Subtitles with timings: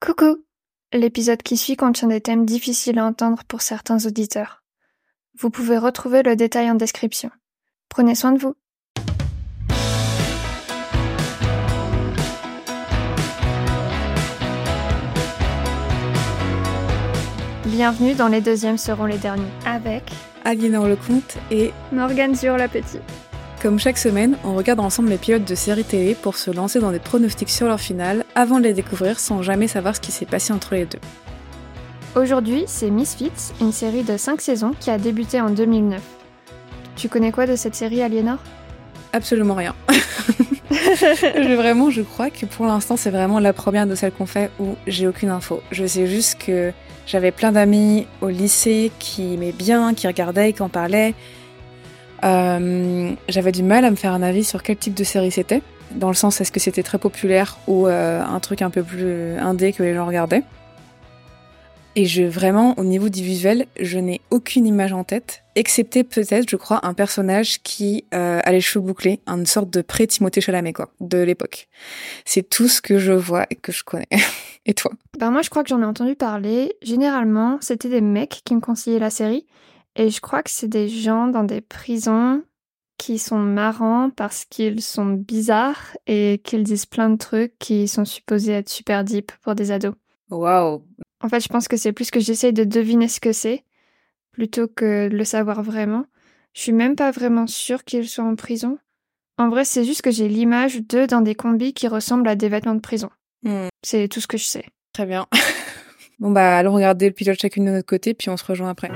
[0.00, 0.46] Coucou
[0.94, 4.62] L'épisode qui suit contient des thèmes difficiles à entendre pour certains auditeurs.
[5.38, 7.30] Vous pouvez retrouver le détail en description.
[7.90, 8.54] Prenez soin de vous.
[17.66, 20.04] Bienvenue dans Les Deuxièmes seront les derniers, avec
[20.46, 23.00] Aliénor Lecomte et Morgane sur l'appétit.
[23.60, 26.92] Comme chaque semaine, on regarde ensemble les pilotes de séries télé pour se lancer dans
[26.92, 30.24] des pronostics sur leur finale avant de les découvrir sans jamais savoir ce qui s'est
[30.24, 30.98] passé entre les deux.
[32.16, 36.00] Aujourd'hui, c'est Misfits, une série de 5 saisons qui a débuté en 2009.
[36.96, 38.38] Tu connais quoi de cette série, Aliénor?
[39.12, 39.74] Absolument rien.
[40.70, 44.50] je, vraiment, je crois que pour l'instant, c'est vraiment la première de celles qu'on fait
[44.58, 45.62] où j'ai aucune info.
[45.70, 46.72] Je sais juste que
[47.06, 51.14] j'avais plein d'amis au lycée qui aimaient bien, qui regardaient, qui en parlaient.
[52.24, 55.62] Euh, j'avais du mal à me faire un avis sur quel type de série c'était,
[55.92, 59.36] dans le sens est-ce que c'était très populaire ou euh, un truc un peu plus
[59.38, 60.42] indé que les gens regardaient.
[61.96, 66.48] Et je vraiment, au niveau du visuel, je n'ai aucune image en tête, excepté peut-être,
[66.48, 70.72] je crois, un personnage qui euh, a les cheveux bouclés, une sorte de pré-Timothée Chalamet,
[70.72, 71.68] quoi, de l'époque.
[72.24, 74.06] C'est tout ce que je vois et que je connais.
[74.66, 74.92] et toi?
[75.18, 76.76] Ben moi, je crois que j'en ai entendu parler.
[76.80, 79.44] Généralement, c'était des mecs qui me conseillaient la série.
[79.96, 82.42] Et je crois que c'est des gens dans des prisons
[82.98, 88.04] qui sont marrants parce qu'ils sont bizarres et qu'ils disent plein de trucs qui sont
[88.04, 89.94] supposés être super deep pour des ados.
[90.30, 90.84] Waouh
[91.22, 93.64] En fait, je pense que c'est plus que j'essaye de deviner ce que c'est
[94.32, 96.04] plutôt que de le savoir vraiment.
[96.52, 98.78] Je suis même pas vraiment sûre qu'ils soient en prison.
[99.38, 102.48] En vrai, c'est juste que j'ai l'image d'eux dans des combis qui ressemblent à des
[102.48, 103.10] vêtements de prison.
[103.42, 103.68] Hmm.
[103.82, 104.64] C'est tout ce que je sais.
[104.92, 105.26] Très bien.
[106.18, 108.90] bon bah allons regarder le pilote chacune de notre côté puis on se rejoint après.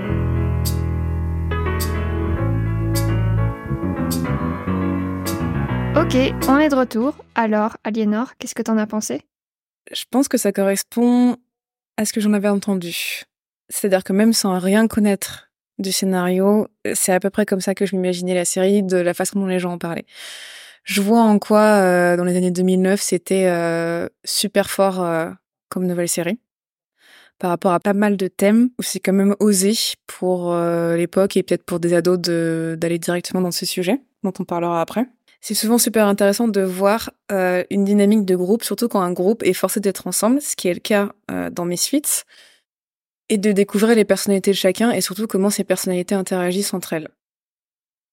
[6.05, 6.17] Ok,
[6.49, 7.15] on est de retour.
[7.35, 9.23] Alors, Aliénor, qu'est-ce que t'en as pensé?
[9.91, 11.39] Je pense que ça correspond
[11.97, 13.23] à ce que j'en avais entendu.
[13.71, 17.87] C'est-à-dire que même sans rien connaître du scénario, c'est à peu près comme ça que
[17.87, 20.05] je m'imaginais la série, de la façon dont les gens en parlaient.
[20.85, 25.31] Je vois en quoi, euh, dans les années 2009, c'était euh, super fort euh,
[25.71, 26.39] comme nouvelle série.
[27.39, 29.73] Par rapport à pas mal de thèmes, où c'est quand même osé
[30.07, 34.83] pour l'époque et peut-être pour des ados d'aller directement dans ce sujet, dont on parlera
[34.83, 35.07] après.
[35.47, 39.43] C'est souvent super intéressant de voir euh, une dynamique de groupe, surtout quand un groupe
[39.43, 42.23] est forcé d'être ensemble, ce qui est le cas euh, dans Misfits,
[43.29, 47.11] et de découvrir les personnalités de chacun et surtout comment ces personnalités interagissent entre elles.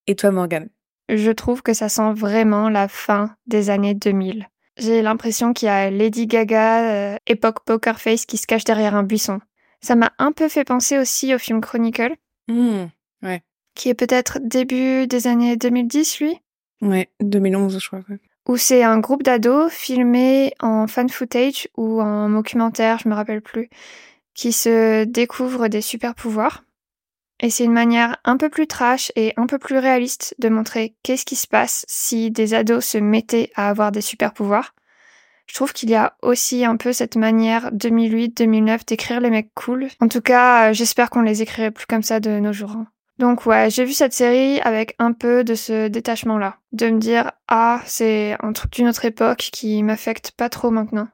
[0.07, 0.67] Et toi, Morgane?
[1.07, 4.49] Je trouve que ça sent vraiment la fin des années 2000.
[4.75, 8.93] J'ai l'impression qu'il y a Lady Gaga, euh, époque Poker Face, qui se cache derrière
[8.93, 9.39] un buisson.
[9.79, 12.13] Ça m'a un peu fait penser aussi au film Chronicle.
[12.49, 12.87] Mmh,
[13.23, 13.41] ouais.
[13.73, 16.37] Qui est peut-être début des années 2010, lui?
[16.81, 17.99] Ouais, 2011, je crois.
[18.09, 18.19] Ouais.
[18.47, 23.41] Où c'est un groupe d'ados filmé en fan footage ou en documentaire, je me rappelle
[23.41, 23.69] plus,
[24.33, 26.63] qui se découvrent des super pouvoirs.
[27.39, 30.95] Et c'est une manière un peu plus trash et un peu plus réaliste de montrer
[31.03, 34.73] qu'est-ce qui se passe si des ados se mettaient à avoir des super pouvoirs.
[35.47, 39.87] Je trouve qu'il y a aussi un peu cette manière 2008-2009 d'écrire les mecs cool.
[39.99, 42.75] En tout cas, j'espère qu'on les écrirait plus comme ça de nos jours.
[43.19, 46.57] Donc ouais, j'ai vu cette série avec un peu de ce détachement-là.
[46.71, 51.07] De me dire, ah, c'est un truc d'une autre époque qui m'affecte pas trop maintenant.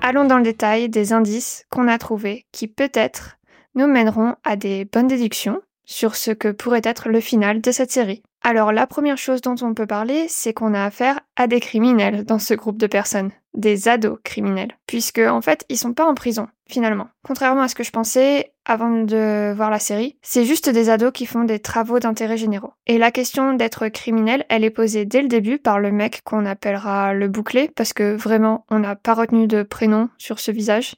[0.00, 3.38] Allons dans le détail des indices qu'on a trouvés qui peut-être
[3.74, 7.90] nous mèneront à des bonnes déductions sur ce que pourrait être le final de cette
[7.90, 8.22] série.
[8.42, 12.24] Alors la première chose dont on peut parler, c'est qu'on a affaire à des criminels
[12.24, 16.14] dans ce groupe de personnes, des ados criminels, puisque en fait ils sont pas en
[16.14, 17.08] prison finalement.
[17.24, 21.12] Contrairement à ce que je pensais avant de voir la série, c'est juste des ados
[21.12, 22.72] qui font des travaux d'intérêt généraux.
[22.86, 26.46] Et la question d'être criminel, elle est posée dès le début par le mec qu'on
[26.46, 30.96] appellera le bouclé, parce que vraiment on n'a pas retenu de prénom sur ce visage.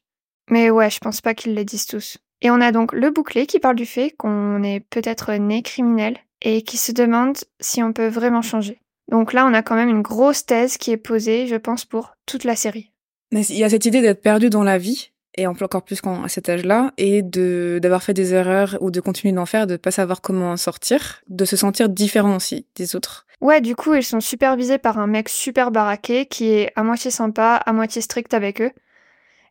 [0.50, 2.18] Mais ouais, je pense pas qu'ils les disent tous.
[2.42, 6.16] Et on a donc le bouclé qui parle du fait qu'on est peut-être né criminel
[6.42, 8.80] et qui se demande si on peut vraiment changer.
[9.10, 12.14] Donc là, on a quand même une grosse thèse qui est posée, je pense, pour
[12.26, 12.92] toute la série.
[13.32, 16.22] Mais il y a cette idée d'être perdu dans la vie, et encore plus quand,
[16.24, 19.76] à cet âge-là, et de d'avoir fait des erreurs ou de continuer d'en faire, de
[19.76, 23.26] pas savoir comment en sortir, de se sentir différent aussi des autres.
[23.40, 27.10] Ouais, du coup, ils sont supervisés par un mec super baraqué qui est à moitié
[27.10, 28.72] sympa, à moitié strict avec eux.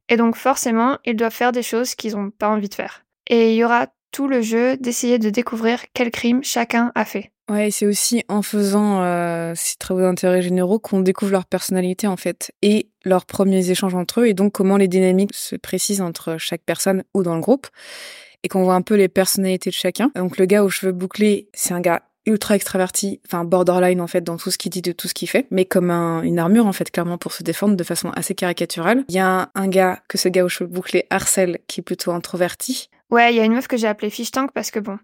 [0.10, 3.06] Et donc forcément, ils doivent faire des choses qu'ils ont pas envie de faire.
[3.28, 7.32] Et il y aura tout le jeu d'essayer de découvrir quel crime chacun a fait.
[7.50, 12.18] Ouais, c'est aussi en faisant euh, ces travaux d'intérêt généraux qu'on découvre leur personnalité en
[12.18, 16.38] fait et leurs premiers échanges entre eux et donc comment les dynamiques se précisent entre
[16.38, 17.68] chaque personne ou dans le groupe
[18.44, 20.12] et qu'on voit un peu les personnalités de chacun.
[20.16, 24.22] Donc le gars aux cheveux bouclés, c'est un gars ultra extraverti, enfin borderline en fait
[24.22, 26.68] dans tout ce qu'il dit, de tout ce qu'il fait, mais comme un, une armure
[26.68, 29.04] en fait clairement pour se défendre de façon assez caricaturale.
[29.10, 32.12] Il y a un, gars que ce gars aux cheveux bouclés harcèle qui est plutôt
[32.12, 32.90] introverti.
[33.10, 35.00] Ouais, il y a une meuf que j'ai appelée Fish Tank parce que bon,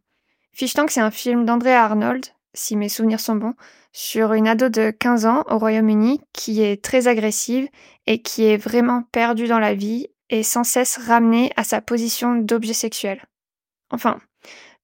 [0.51, 3.53] Fish Tank c'est un film d'André Arnold, si mes souvenirs sont bons,
[3.91, 7.67] sur une ado de 15 ans au Royaume-Uni qui est très agressive
[8.07, 12.35] et qui est vraiment perdue dans la vie et sans cesse ramenée à sa position
[12.35, 13.23] d'objet sexuel.
[13.91, 14.19] Enfin,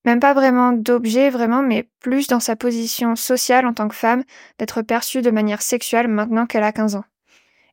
[0.06, 4.24] même pas vraiment d'objet vraiment, mais plus dans sa position sociale en tant que femme,
[4.58, 7.06] d'être perçue de manière sexuelle maintenant qu'elle a 15 ans.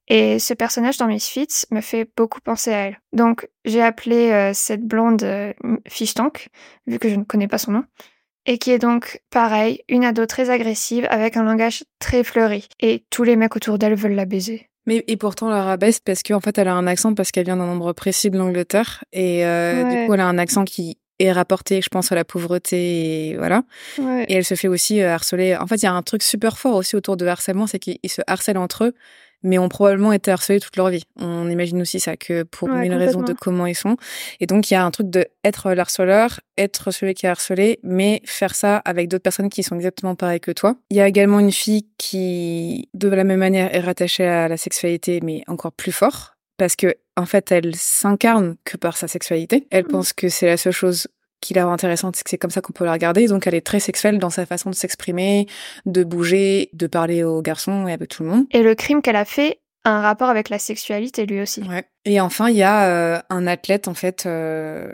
[0.08, 3.00] Et ce personnage dans Misfits me fait beaucoup penser à elle.
[3.12, 5.52] Donc j'ai appelé euh, cette blonde euh,
[5.88, 6.48] Fish Tank,
[6.86, 7.84] vu que je ne connais pas son nom,
[8.44, 12.68] et qui est donc pareil, une ado très agressive avec un langage très fleuri.
[12.80, 14.70] Et tous les mecs autour d'elle veulent la baiser.
[14.86, 17.56] Mais et pourtant la rabaisse parce qu'en fait elle a un accent parce qu'elle vient
[17.56, 21.32] d'un endroit précis de l'Angleterre et euh, du coup elle a un accent qui est
[21.32, 23.62] rapporté, je pense, à la pauvreté et voilà.
[23.98, 25.56] Et elle se fait aussi euh, harceler.
[25.56, 27.98] En fait, il y a un truc super fort aussi autour de harcèlement, c'est qu'ils
[28.06, 28.94] se harcèlent entre eux
[29.42, 31.04] mais ont probablement été harcelés toute leur vie.
[31.16, 33.96] On imagine aussi ça, que pour une raison de comment ils sont.
[34.40, 37.78] Et donc, il y a un truc de être l'harceleur, être celui qui est harcelé,
[37.82, 40.76] mais faire ça avec d'autres personnes qui sont exactement pareilles que toi.
[40.90, 44.56] Il y a également une fille qui, de la même manière, est rattachée à la
[44.56, 46.34] sexualité, mais encore plus fort.
[46.56, 49.66] Parce que, en fait, elle s'incarne que par sa sexualité.
[49.70, 49.88] Elle mmh.
[49.88, 51.08] pense que c'est la seule chose
[51.40, 53.26] qui la rend intéressante, c'est que c'est comme ça qu'on peut la regarder.
[53.28, 55.46] Donc elle est très sexuelle dans sa façon de s'exprimer,
[55.84, 58.46] de bouger, de parler aux garçons et avec tout le monde.
[58.50, 61.62] Et le crime qu'elle a fait a un rapport avec la sexualité lui aussi.
[61.62, 61.84] Ouais.
[62.04, 64.90] Et enfin, il y a euh, un athlète en fait euh,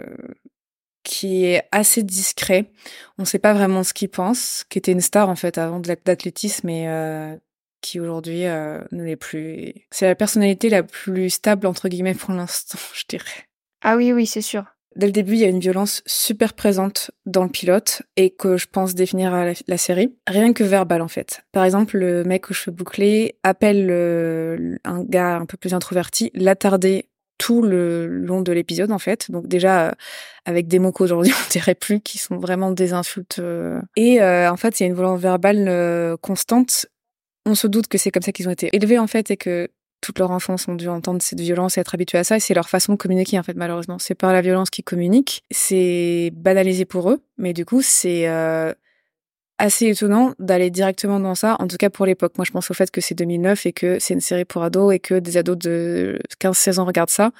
[1.04, 2.70] qui est assez discret.
[3.18, 5.80] On ne sait pas vraiment ce qu'il pense, qui était une star en fait avant
[5.80, 7.36] d'athlétisme et euh,
[7.82, 9.74] qui aujourd'hui ne l'est plus.
[9.90, 13.48] C'est la personnalité la plus stable entre guillemets pour l'instant, je dirais.
[13.82, 14.64] Ah oui, oui, c'est sûr.
[14.94, 18.58] Dès le début, il y a une violence super présente dans le pilote et que
[18.58, 20.14] je pense définir la, la série.
[20.26, 21.42] Rien que verbal, en fait.
[21.50, 23.90] Par exemple, le mec aux cheveux bouclés appelle
[24.84, 27.08] un gars un peu plus introverti l'attardé
[27.42, 29.28] tout le long de l'épisode, en fait.
[29.30, 29.92] Donc déjà, euh,
[30.44, 33.40] avec des mots qu'aujourd'hui on dirait plus, qui sont vraiment des insultes.
[33.40, 33.80] Euh.
[33.96, 36.86] Et euh, en fait, il y a une violence verbale constante.
[37.46, 39.68] On se doute que c'est comme ça qu'ils ont été élevés, en fait, et que
[40.00, 42.36] toute leur enfance ont dû entendre cette violence et être habitués à ça.
[42.36, 43.98] Et c'est leur façon de communiquer, en fait, malheureusement.
[43.98, 45.42] C'est par la violence qu'ils communiquent.
[45.50, 48.72] C'est banalisé pour eux, mais du coup, c'est euh,
[49.62, 52.32] assez étonnant d'aller directement dans ça, en tout cas pour l'époque.
[52.36, 54.92] Moi, je pense au fait que c'est 2009 et que c'est une série pour ados
[54.92, 57.30] et que des ados de 15-16 ans regardent ça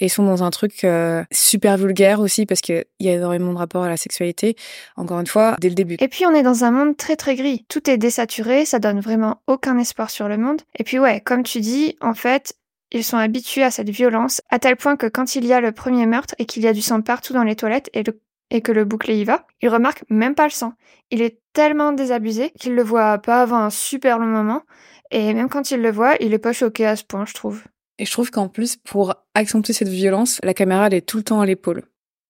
[0.00, 3.58] et sont dans un truc euh, super vulgaire aussi parce qu'il y a énormément de
[3.58, 4.56] rapports à la sexualité,
[4.96, 5.96] encore une fois, dès le début.
[6.00, 7.64] Et puis on est dans un monde très très gris.
[7.68, 10.62] Tout est désaturé, ça donne vraiment aucun espoir sur le monde.
[10.76, 12.54] Et puis ouais, comme tu dis, en fait,
[12.90, 15.70] ils sont habitués à cette violence, à tel point que quand il y a le
[15.70, 18.02] premier meurtre et qu'il y a du sang partout dans les toilettes et,
[18.50, 20.74] et que le bouclier y va, ils remarquent même pas le sang.
[21.10, 24.62] Il est tellement désabusé qu'il le voit pas avant un super long moment,
[25.10, 27.62] et même quand il le voit, il est pas choqué à ce point, je trouve.
[27.98, 31.22] Et je trouve qu'en plus, pour accentuer cette violence, la caméra, elle est tout le
[31.22, 31.84] temps à l'épaule.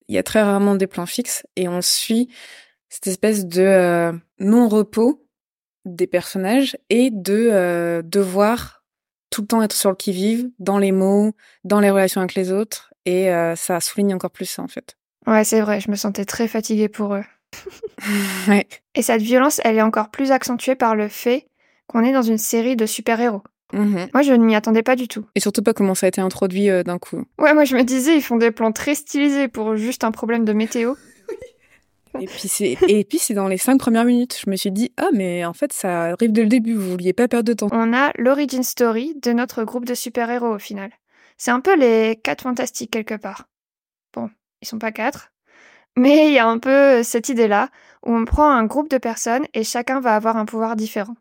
[0.09, 2.29] Il y a très rarement des plans fixes et on suit
[2.89, 5.25] cette espèce de euh, non-repos
[5.85, 8.85] des personnages et de euh, devoir
[9.31, 11.33] tout le temps être sur le qui-vive, dans les mots,
[11.63, 12.93] dans les relations avec les autres.
[13.07, 14.97] Et euh, ça souligne encore plus ça, en fait.
[15.27, 17.25] Ouais, c'est vrai, je me sentais très fatiguée pour eux.
[18.49, 18.67] ouais.
[18.95, 21.47] Et cette violence, elle est encore plus accentuée par le fait
[21.87, 23.43] qu'on est dans une série de super-héros.
[23.73, 24.09] Mhm.
[24.13, 25.25] Moi, je ne m'y attendais pas du tout.
[25.35, 27.25] Et surtout pas comment ça a été introduit euh, d'un coup.
[27.39, 30.45] Ouais, moi je me disais, ils font des plans très stylisés pour juste un problème
[30.45, 30.95] de météo.
[32.19, 34.37] Et puis c'est et puis c'est dans les cinq premières minutes.
[34.45, 36.75] Je me suis dit ah mais en fait ça arrive dès le début.
[36.75, 37.69] Vous vouliez pas perdre de temps.
[37.71, 40.91] On a l'origin story de notre groupe de super héros au final.
[41.39, 43.45] C'est un peu les quatre fantastiques quelque part.
[44.63, 45.33] Ils sont pas quatre,
[45.97, 47.69] mais il y a un peu cette idée là
[48.05, 51.15] où on prend un groupe de personnes et chacun va avoir un pouvoir différent.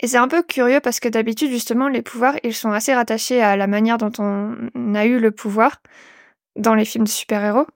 [0.00, 3.40] Et c'est un peu curieux parce que d'habitude, justement, les pouvoirs, ils sont assez rattachés
[3.42, 5.80] à la manière dont on a eu le pouvoir
[6.54, 7.66] dans les films de super-héros.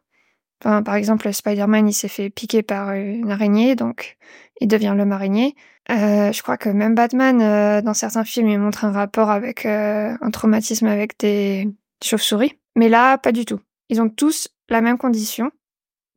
[0.63, 4.19] Enfin, par exemple, Spider-Man, il s'est fait piquer par une araignée, donc
[4.61, 5.55] il devient l'homme araignée.
[5.91, 9.65] Euh, je crois que même Batman, euh, dans certains films, il montre un rapport avec
[9.65, 11.69] euh, un traumatisme avec des
[12.05, 12.59] chauves-souris.
[12.77, 13.61] Mais là, pas du tout.
[13.91, 15.51] Ils ont tous la même condition,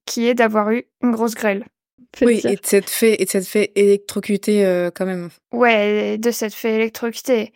[0.06, 1.66] qui est d'avoir eu une grosse grêle.
[2.22, 5.30] Oui, et de cette fait, et de fait électrocuter euh, quand même.
[5.52, 7.52] Ouais, de cette fait électrocuter.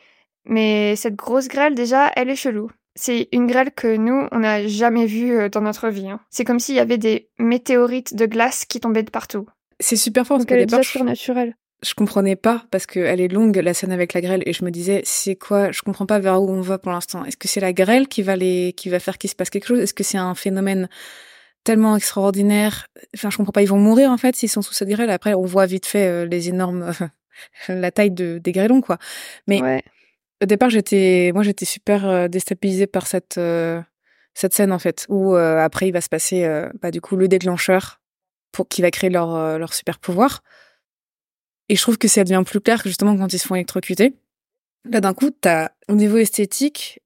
[0.46, 2.72] Mais cette grosse grêle, déjà, elle est chelou.
[2.96, 6.10] C'est une grêle que nous, on n'a jamais vue euh, dans notre vie.
[6.10, 6.20] Hein.
[6.32, 9.46] C'est comme s'il y avait des météorites de glace qui tombaient de partout.
[9.80, 11.56] C'est super fort parce qu'elle est déjà surnaturelle.
[11.84, 14.72] Je comprenais pas parce qu'elle est longue la scène avec la grêle et je me
[14.72, 15.72] disais c'est quoi?
[15.72, 18.24] Je comprends pas vers où on va pour l'instant est-ce que c'est la grêle qui
[18.24, 19.80] va les qui va faire qu'il se passe quelque chose?
[19.80, 20.90] Est-ce que c'est un phénomène
[21.64, 22.88] tellement extraordinaires.
[23.14, 25.10] Enfin, je comprends pas, ils vont mourir en fait s'ils sont sous cette grêle.
[25.10, 26.94] Après, on voit vite fait les énormes,
[27.68, 28.98] la taille de, des grêlons quoi.
[29.48, 29.84] Mais Ouais.
[30.42, 33.40] au départ, j'étais, moi, j'étais super déstabilisée par cette
[34.34, 36.48] cette scène en fait, où après il va se passer,
[36.82, 38.00] bah du coup, le déclencheur
[38.54, 40.42] pour qui va créer leur leur super pouvoir.
[41.70, 44.14] Et je trouve que ça devient plus clair que justement quand ils se font électrocuter.
[44.90, 47.02] Là, d'un coup, t'as, au niveau esthétique,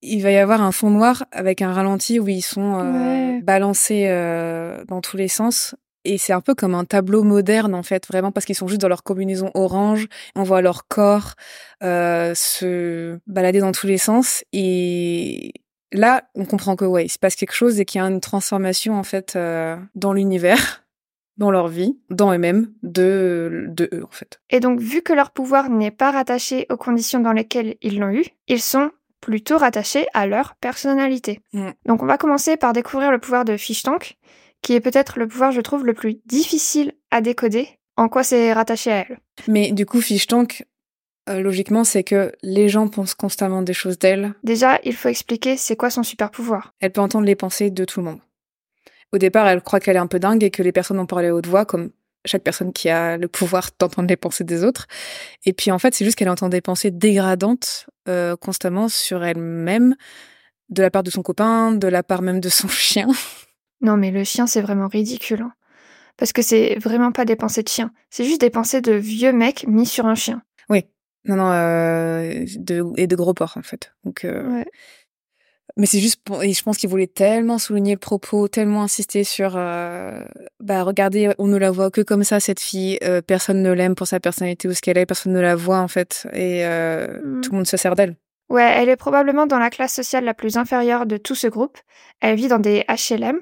[0.00, 2.92] il va y avoir un fond noir avec un ralenti où ils sont euh,
[3.36, 3.40] Ouais.
[3.42, 5.74] balancés euh, dans tous les sens.
[6.04, 8.80] Et c'est un peu comme un tableau moderne, en fait, vraiment, parce qu'ils sont juste
[8.80, 10.06] dans leur combinaison orange.
[10.36, 11.34] On voit leur corps
[11.82, 14.42] euh, se balader dans tous les sens.
[14.54, 15.52] Et
[15.92, 18.20] là, on comprend que, ouais, il se passe quelque chose et qu'il y a une
[18.20, 19.36] transformation, en fait,
[19.96, 20.84] dans l'univers,
[21.38, 24.40] dans leur vie, dans eux-mêmes, de, de eux, en fait.
[24.50, 28.10] Et donc, vu que leur pouvoir n'est pas rattaché aux conditions dans lesquelles ils l'ont
[28.10, 28.90] eu, ils sont
[29.20, 31.40] plutôt rattachés à leur personnalité.
[31.52, 31.70] Mm.
[31.86, 34.16] Donc, on va commencer par découvrir le pouvoir de Fish Tank,
[34.62, 37.68] qui est peut-être le pouvoir, je trouve, le plus difficile à décoder.
[37.96, 39.18] En quoi c'est rattaché à elle?
[39.48, 40.64] Mais du coup, Fish Tank,
[41.28, 44.34] euh, logiquement, c'est que les gens pensent constamment des choses d'elle.
[44.44, 46.74] Déjà, il faut expliquer c'est quoi son super pouvoir.
[46.80, 48.20] Elle peut entendre les pensées de tout le monde.
[49.12, 51.28] Au départ, elle croit qu'elle est un peu dingue et que les personnes vont parler
[51.28, 51.90] à haute voix, comme
[52.24, 54.86] chaque personne qui a le pouvoir d'entendre les pensées des autres.
[55.44, 59.94] Et puis en fait, c'est juste qu'elle entend des pensées dégradantes euh, constamment sur elle-même,
[60.68, 63.08] de la part de son copain, de la part même de son chien.
[63.80, 65.42] Non, mais le chien, c'est vraiment ridicule.
[65.42, 65.52] hein.
[66.16, 67.92] Parce que c'est vraiment pas des pensées de chien.
[68.10, 70.42] C'est juste des pensées de vieux mecs mis sur un chien.
[71.24, 73.92] Non, non, euh, de, et de gros porcs en fait.
[74.04, 74.66] Donc, euh, Ouais.
[75.76, 79.22] Mais c'est juste pour, et je pense qu'il voulait tellement souligner le propos, tellement insister
[79.22, 80.24] sur, euh,
[80.60, 83.94] bah regardez, on ne la voit que comme ça cette fille, euh, personne ne l'aime
[83.94, 87.06] pour sa personnalité ou ce qu'elle est, personne ne la voit en fait, et euh,
[87.22, 87.40] Mm.
[87.42, 88.16] tout le monde se sert d'elle.
[88.48, 91.78] Ouais, elle est probablement dans la classe sociale la plus inférieure de tout ce groupe.
[92.20, 93.40] Elle vit dans des HLM.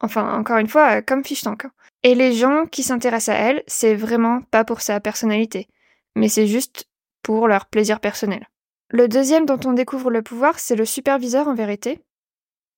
[0.00, 1.64] Enfin, encore une fois, comme Fish Tank.
[1.64, 1.72] hein.
[2.02, 5.68] Et les gens qui s'intéressent à elle, c'est vraiment pas pour sa personnalité,
[6.16, 6.84] mais c'est juste
[7.22, 8.46] pour leur plaisir personnel.
[8.90, 12.00] Le deuxième dont on découvre le pouvoir, c'est le superviseur en vérité,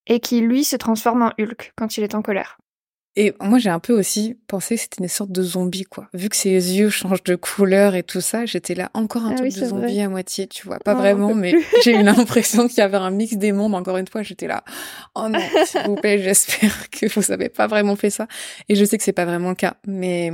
[0.06, 2.58] et qui lui se transforme en Hulk quand il est en colère.
[3.14, 6.08] Et moi j'ai un peu aussi pensé que c'était une sorte de zombie quoi.
[6.14, 9.34] Vu que ses yeux changent de couleur et tout ça, j'étais là encore un Ah
[9.34, 10.00] truc oui, de zombie vrai.
[10.00, 10.78] à moitié, tu vois.
[10.78, 11.54] Pas Non, vraiment, mais
[11.84, 13.74] j'ai eu l'impression qu'il y avait un mix des mondes.
[13.74, 14.64] Encore une fois, j'étais là.
[15.14, 18.26] Oh non, s'il vous plaît, j'espère que vous avez pas vraiment fait ça.
[18.70, 20.32] Et je sais que c'est pas vraiment le cas, mais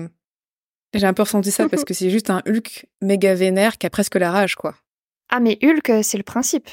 [0.94, 3.90] j'ai un peu ressenti ça parce que c'est juste un Hulk méga vénère qui a
[3.90, 4.76] presque la rage quoi.
[5.28, 6.68] Ah mais Hulk, euh, c'est le principe.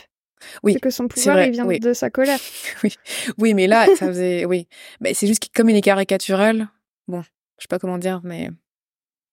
[0.63, 1.79] Oui, c'est que son pouvoir, vrai, il vient oui.
[1.79, 2.39] de sa colère.
[2.83, 2.95] oui,
[3.37, 4.67] oui, mais là, ça faisait, oui.
[4.99, 6.67] Mais c'est juste que comme il est caricatural,
[7.07, 7.21] bon,
[7.57, 8.49] je sais pas comment dire, mais.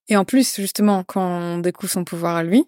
[0.08, 2.64] Et en plus, justement, quand on découvre son pouvoir à lui,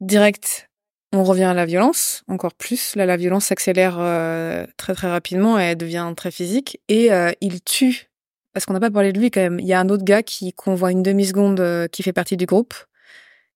[0.00, 0.70] direct,
[1.12, 2.96] on revient à la violence, encore plus.
[2.96, 6.80] Là, la violence s'accélère euh, très très rapidement et elle devient très physique.
[6.88, 8.10] Et euh, il tue,
[8.54, 9.60] parce qu'on n'a pas parlé de lui quand même.
[9.60, 12.14] Il y a un autre gars qui qu'on voit une demi seconde, euh, qui fait
[12.14, 12.74] partie du groupe,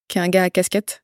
[0.09, 1.03] qui est un gars à casquette.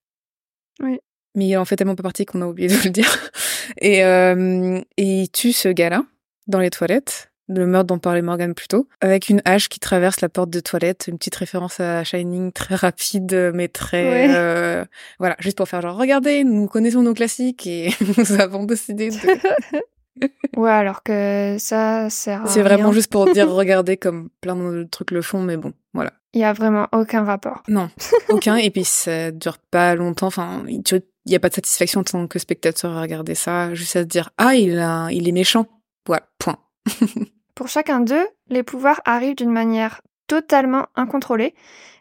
[0.82, 1.00] Oui.
[1.34, 3.30] Mais il en fait tellement pas partie qu'on a oublié de le dire.
[3.80, 6.04] Et, euh, et il tue ce gars-là
[6.48, 10.20] dans les toilettes, le meurtre dont parlait Morgan plus tôt, avec une hache qui traverse
[10.20, 14.26] la porte de toilette, une petite référence à Shining très rapide, mais très...
[14.28, 14.34] Ouais.
[14.34, 14.84] euh,
[15.20, 19.16] voilà, juste pour faire genre, regardez, nous connaissons nos classiques et nous avons décidé de...
[20.56, 24.84] Ouais, alors que ça sert à C'est vraiment juste pour dire, regardez comme plein de
[24.84, 26.12] trucs le font, mais bon, voilà.
[26.34, 27.62] Il y a vraiment aucun rapport.
[27.68, 27.90] Non,
[28.30, 28.56] aucun.
[28.56, 30.28] et puis ça dure pas longtemps.
[30.28, 30.82] Enfin, il
[31.26, 34.06] y a pas de satisfaction en tant que spectateur à regarder ça, juste à se
[34.06, 35.66] dire ah il a, il est méchant.
[36.06, 36.58] Voilà, point.
[37.54, 41.54] Pour chacun d'eux, les pouvoirs arrivent d'une manière totalement incontrôlée,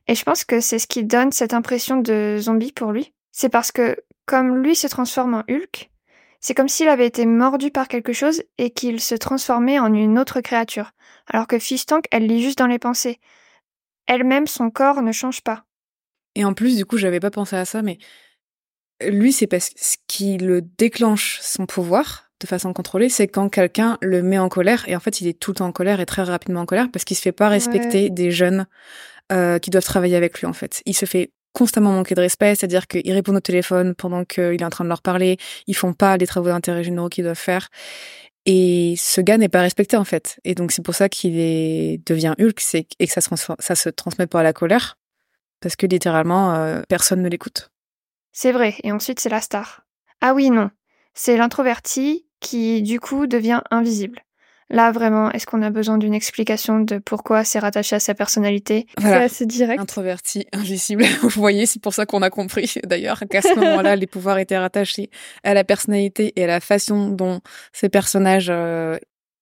[0.08, 3.14] et je pense que c'est ce qui donne cette impression de zombie pour lui.
[3.32, 5.90] C'est parce que, comme lui se transforme en Hulk,
[6.40, 10.18] c'est comme s'il avait été mordu par quelque chose et qu'il se transformait en une
[10.18, 10.92] autre créature.
[11.28, 13.20] Alors que Fish Tank, elle lit juste dans les pensées.
[14.12, 15.64] Elle-même, son corps ne change pas.
[16.36, 17.98] Et en plus, du coup, j'avais pas pensé à ça, mais
[19.08, 23.48] lui, c'est parce que ce qui le déclenche son pouvoir de façon contrôlée, c'est quand
[23.48, 24.84] quelqu'un le met en colère.
[24.90, 26.90] Et en fait, il est tout le temps en colère et très rapidement en colère
[26.92, 28.66] parce qu'il se fait pas respecter des jeunes
[29.32, 30.82] euh, qui doivent travailler avec lui, en fait.
[30.86, 34.66] Il se fait constamment manquer de respect, c'est-à-dire qu'ils répondent au téléphone pendant qu'il est
[34.66, 35.38] en train de leur parler,
[35.68, 37.70] ils font pas les travaux d'intérêt généraux qu'ils doivent faire.
[38.46, 40.40] Et ce gars n'est pas respecté en fait.
[40.44, 41.34] Et donc c'est pour ça qu'il
[42.04, 43.30] devient Hulk, et que ça se,
[43.60, 44.98] ça se transmet par la colère,
[45.60, 47.72] parce que littéralement euh, personne ne l'écoute.
[48.32, 49.86] C'est vrai, et ensuite c'est la star.
[50.22, 50.70] Ah oui, non.
[51.14, 54.24] C'est l'introverti qui, du coup, devient invisible.
[54.72, 58.88] Là, vraiment, est-ce qu'on a besoin d'une explication de pourquoi c'est rattaché à sa personnalité?
[58.98, 59.18] Voilà.
[59.18, 59.82] C'est assez direct.
[59.82, 61.04] Introverti, invisible.
[61.22, 64.58] Vous voyez, c'est pour ça qu'on a compris d'ailleurs qu'à ce moment-là, les pouvoirs étaient
[64.58, 65.10] rattachés
[65.44, 67.42] à la personnalité et à la façon dont
[67.74, 68.98] ces personnages euh,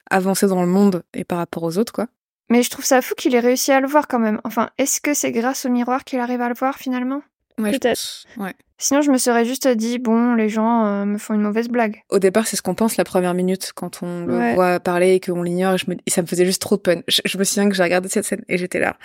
[0.09, 2.07] avancer dans le monde et par rapport aux autres, quoi.
[2.49, 4.41] Mais je trouve ça fou qu'il ait réussi à le voir quand même.
[4.43, 7.21] Enfin, est-ce que c'est grâce au miroir qu'il arrive à le voir finalement?
[7.59, 8.25] Ouais, Peut-être.
[8.37, 8.53] Ouais.
[8.77, 12.01] Sinon, je me serais juste dit, bon, les gens euh, me font une mauvaise blague.
[12.09, 14.55] Au départ, c'est ce qu'on pense la première minute quand on le Ouais.
[14.55, 15.73] voit parler et qu'on l'ignore.
[15.73, 17.03] Et, je me- et ça me faisait juste trop de peine.
[17.09, 18.95] Je, je me souviens que j'ai regardé cette scène et j'étais là.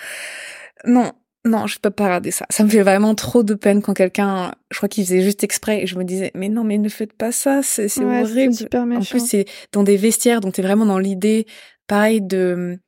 [0.85, 1.11] Non,
[1.43, 2.45] non, je peux pas regarder ça.
[2.49, 5.83] Ça me fait vraiment trop de peine quand quelqu'un, je crois qu'il faisait juste exprès
[5.83, 8.53] et je me disais, mais non, mais ne faites pas ça, c'est Ouais, horrible.
[8.53, 11.45] super En plus, c'est dans des vestiaires, donc t'es vraiment dans l'idée,
[11.87, 12.79] pareil, de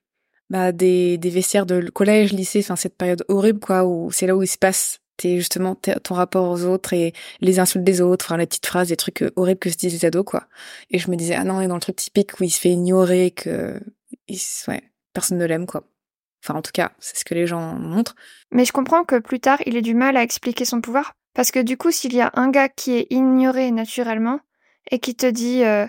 [0.49, 4.35] bah, des, des vestiaires de collège, lycée, enfin cette période horrible, quoi, où c'est là
[4.37, 8.25] où il se passe t'es justement ton rapport aux autres et les insultes des autres,
[8.25, 10.45] enfin les petites phrases, des trucs euh, horribles que se disent les ados, quoi.
[10.91, 12.59] Et je me disais, ah non, on est dans le truc typique où il se
[12.59, 13.79] fait ignorer, que
[14.67, 14.83] ouais,
[15.13, 15.83] personne ne l'aime, quoi.
[16.43, 18.15] Enfin, en tout cas, c'est ce que les gens montrent.
[18.51, 21.13] Mais je comprends que plus tard, il ait du mal à expliquer son pouvoir.
[21.33, 24.39] Parce que du coup, s'il y a un gars qui est ignoré naturellement
[24.91, 25.85] et qui te dit euh,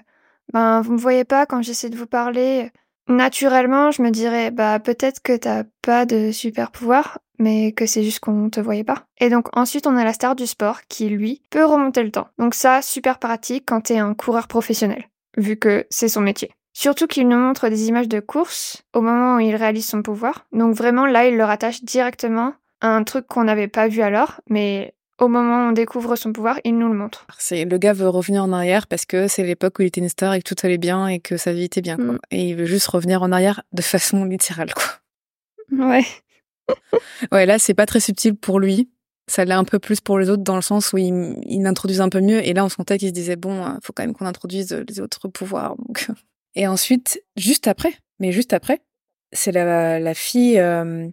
[0.52, 2.70] Ben, vous me voyez pas quand j'essaie de vous parler,
[3.08, 8.02] naturellement, je me dirais Bah, peut-être que t'as pas de super pouvoir, mais que c'est
[8.02, 9.04] juste qu'on te voyait pas.
[9.18, 12.28] Et donc, ensuite, on a la star du sport qui, lui, peut remonter le temps.
[12.38, 15.04] Donc, ça, super pratique quand t'es un coureur professionnel,
[15.36, 16.50] vu que c'est son métier.
[16.78, 20.46] Surtout qu'il nous montre des images de course au moment où il réalise son pouvoir.
[20.52, 24.40] Donc vraiment là, il le rattache directement à un truc qu'on n'avait pas vu alors,
[24.48, 27.26] mais au moment où on découvre son pouvoir, il nous le montre.
[27.38, 30.08] C'est le gars veut revenir en arrière parce que c'est l'époque où il était une
[30.08, 32.12] star et que tout allait bien et que sa vie était bien, quoi.
[32.12, 32.18] Mm.
[32.30, 34.84] Et il veut juste revenir en arrière de façon littérale, quoi.
[35.72, 36.04] Ouais.
[37.32, 38.90] Ouais, là, c'est pas très subtil pour lui.
[39.26, 42.08] Ça l'est un peu plus pour les autres dans le sens où il, il un
[42.08, 42.46] peu mieux.
[42.46, 44.84] Et là, on sentait qu'il se disait, bon, euh, faut quand même qu'on introduise euh,
[44.88, 45.76] les autres pouvoirs.
[45.76, 46.08] Donc.
[46.54, 48.80] Et ensuite, juste après, mais juste après,
[49.32, 50.58] c'est la, la fille.
[50.58, 51.06] euh,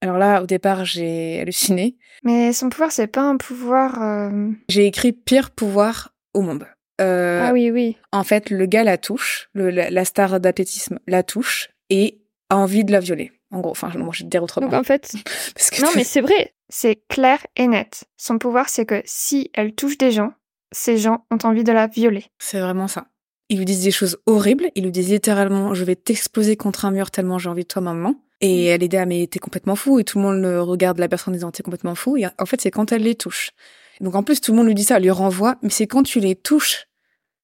[0.00, 1.96] Alors là, au départ, j'ai halluciné.
[2.24, 4.00] Mais son pouvoir, c'est pas un pouvoir.
[4.02, 6.66] euh, J'ai écrit pire pouvoir au monde.
[7.00, 7.96] Euh, Ah oui, oui.
[8.12, 12.56] En fait, le gars la touche, le, la, la star d'athlétisme la touche et a
[12.56, 13.30] envie de la violer.
[13.50, 14.68] En gros, enfin, moi, je vais te dire autrement.
[14.68, 15.12] Donc en fait,
[15.54, 16.54] Parce que non, mais c'est vrai.
[16.68, 18.04] C'est clair et net.
[18.18, 20.32] Son pouvoir, c'est que si elle touche des gens,
[20.70, 22.26] ces gens ont envie de la violer.
[22.38, 23.06] C'est vraiment ça.
[23.48, 24.70] Ils lui disent des choses horribles.
[24.74, 27.80] Ils lui disent littéralement, je vais t'exploser contre un mur tellement j'ai envie de toi
[27.80, 28.14] maman.
[28.42, 29.98] Et elle est là, mais t'es complètement fou.
[29.98, 32.18] Et tout le monde le regarde la personne en disant, t'es complètement fou.
[32.18, 33.52] Et en fait, c'est quand elle les touche.
[34.00, 35.56] Donc en plus, tout le monde lui dit ça, lui renvoie.
[35.62, 36.84] Mais c'est quand tu les touches.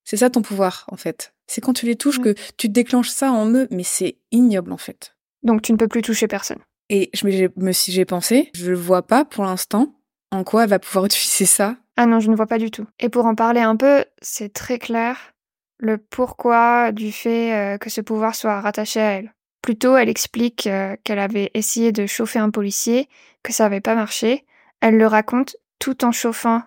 [0.04, 1.32] C'est ça ton pouvoir, en fait.
[1.46, 2.34] C'est quand tu les touches Ouais.
[2.34, 3.66] que tu déclenches ça en eux.
[3.70, 5.13] Mais c'est ignoble, en fait.
[5.44, 6.58] Donc tu ne peux plus toucher personne.
[6.90, 7.26] Et je
[7.56, 9.94] me, suis, j'ai pensé, je ne vois pas pour l'instant
[10.30, 11.76] en quoi elle va pouvoir utiliser ça.
[11.96, 12.86] Ah non, je ne vois pas du tout.
[12.98, 15.32] Et pour en parler un peu, c'est très clair
[15.78, 19.34] le pourquoi du fait euh, que ce pouvoir soit rattaché à elle.
[19.62, 23.08] Plutôt, elle explique euh, qu'elle avait essayé de chauffer un policier,
[23.42, 24.44] que ça n'avait pas marché.
[24.80, 26.62] Elle le raconte tout en chauffant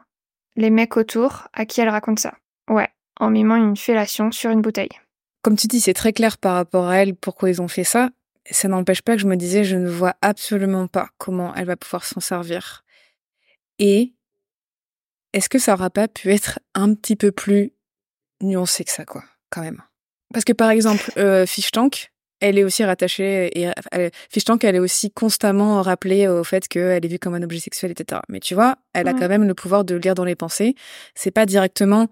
[0.56, 2.34] les mecs autour à qui elle raconte ça.
[2.70, 4.90] Ouais, en mimant une fellation sur une bouteille.
[5.42, 8.10] Comme tu dis, c'est très clair par rapport à elle pourquoi ils ont fait ça.
[8.52, 11.76] Ça n'empêche pas que je me disais, je ne vois absolument pas comment elle va
[11.76, 12.84] pouvoir s'en servir.
[13.80, 14.14] Et
[15.34, 17.74] est-ce que ça aura pas pu être un petit peu plus
[18.42, 19.82] nuancé que ça, quoi, quand même?
[20.34, 24.64] Parce que par exemple, euh, Fish Tank, elle est aussi rattachée, et elle, Fish Tank,
[24.64, 28.22] elle est aussi constamment rappelée au fait qu'elle est vue comme un objet sexuel, etc.
[28.30, 29.20] Mais tu vois, elle a Mhm.
[29.20, 30.76] quand même le pouvoir de lire dans les pensées.
[31.16, 32.08] C'est pas directement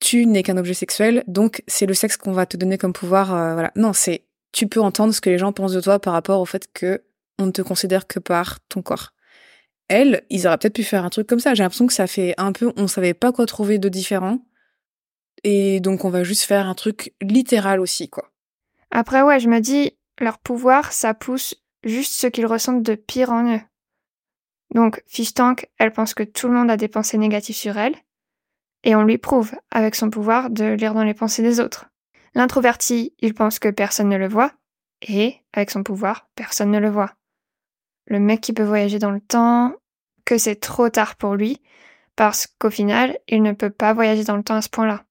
[0.00, 3.32] tu n'es qu'un objet sexuel, donc c'est le sexe qu'on va te donner comme pouvoir.
[3.34, 3.70] euh, voilà.
[3.74, 6.44] Non, c'est tu peux entendre ce que les gens pensent de toi par rapport au
[6.46, 7.02] fait que
[7.40, 9.12] on ne te considère que par ton corps.
[9.88, 11.54] Elle, ils auraient peut-être pu faire un truc comme ça.
[11.54, 14.38] J'ai l'impression que ça fait un peu, on savait pas quoi trouver de différent,
[15.42, 18.30] et donc on va juste faire un truc littéral aussi, quoi.
[18.92, 23.30] Après, ouais, je me dis, leur pouvoir, ça pousse juste ce qu'ils ressentent de pire
[23.30, 23.60] en eux.
[24.72, 27.96] Donc, Fish Tank, elle pense que tout le monde a des pensées négatives sur elle,
[28.84, 31.86] et on lui prouve, avec son pouvoir, de lire dans les pensées des autres.
[32.34, 34.52] L'introverti, il pense que personne ne le voit,
[35.02, 37.14] et, avec son pouvoir, personne ne le voit.
[38.06, 39.74] Le mec qui peut voyager dans le temps,
[40.24, 41.60] que c'est trop tard pour lui,
[42.16, 45.04] parce qu'au final, il ne peut pas voyager dans le temps à ce point-là.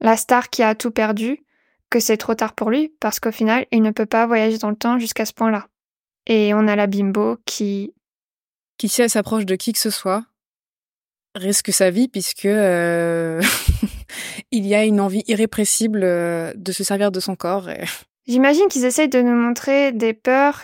[0.00, 1.44] La star qui a tout perdu,
[1.90, 4.70] que c'est trop tard pour lui parce qu'au final, il ne peut pas voyager dans
[4.70, 5.68] le temps jusqu'à ce point-là.
[6.26, 7.94] Et on a la bimbo qui...
[8.76, 10.24] Qui si elle s'approche de qui que ce soit
[11.34, 13.40] risque sa vie puisque euh,
[14.50, 17.68] il y a une envie irrépressible euh, de se servir de son corps.
[17.70, 17.84] et-
[18.26, 20.62] J'imagine qu'ils essayent de nous montrer des peurs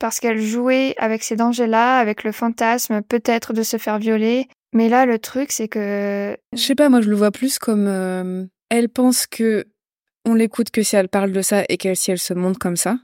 [0.00, 4.48] parce qu'elle jouait avec ces dangers-là, avec le fantasme peut-être de se faire violer.
[4.72, 6.36] Mais là, le truc, c'est que...
[6.52, 9.66] Je sais pas, moi je le vois plus comme euh, elle pense que
[10.24, 12.76] on l'écoute que si elle parle de ça et qu'elle si elle se montre comme
[12.76, 12.98] ça.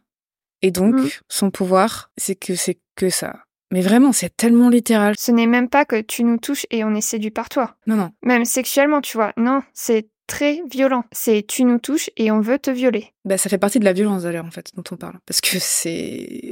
[0.62, 1.08] Et donc Mm.
[1.28, 3.44] son pouvoir, c'est que c'est que ça.
[3.70, 5.14] Mais vraiment, c'est tellement littéral.
[5.18, 7.76] Ce n'est même pas que tu nous touches et on est séduit par toi.
[7.86, 8.10] Non non.
[8.22, 9.32] Même sexuellement, tu vois.
[9.36, 11.04] Non, c'est très violent.
[11.12, 13.12] C'est tu nous touches et on veut te violer.
[13.24, 15.58] Bah, ça fait partie de la violence d'ailleurs en fait dont on parle parce que
[15.58, 16.50] c'est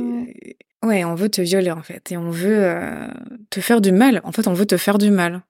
[0.85, 1.05] ouais.
[1.05, 3.09] on veut te violer en fait et on veut euh,
[3.51, 4.21] te faire du mal.
[4.25, 5.43] En fait, on veut te faire du mal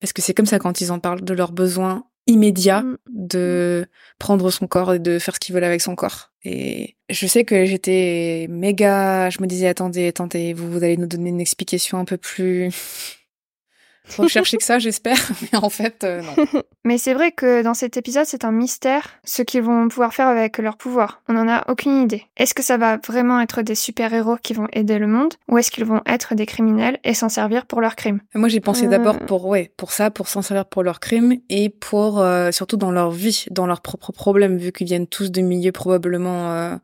[0.00, 2.96] parce que c'est comme ça quand ils en parlent de leurs besoins immédiats Mm.
[3.06, 3.86] de
[4.20, 6.30] prendre son corps et de faire ce qu'ils veulent avec son corps.
[6.44, 11.06] Et je sais que j'étais méga, je me disais attendez, attendez, vous, vous allez nous
[11.06, 12.70] donner une explication un peu plus
[14.16, 15.18] recherchée que ça, j'espère.
[15.52, 16.62] Mais en fait, euh, non.
[16.84, 20.28] Mais c'est vrai que dans cet épisode, c'est un mystère ce qu'ils vont pouvoir faire
[20.28, 21.22] avec leur pouvoir.
[21.28, 22.24] On n'en a aucune idée.
[22.36, 25.70] Est-ce que ça va vraiment être des super-héros qui vont aider le monde ou est-ce
[25.70, 28.90] qu'ils vont être des criminels et s'en servir pour leurs crimes Moi, j'ai pensé Euh.
[28.90, 32.76] d'abord pour ouais, pour ça, pour s'en servir pour leurs crimes et pour euh, surtout
[32.76, 36.78] dans leur vie, dans leurs propres problèmes, vu qu'ils viennent tous de milieux probablement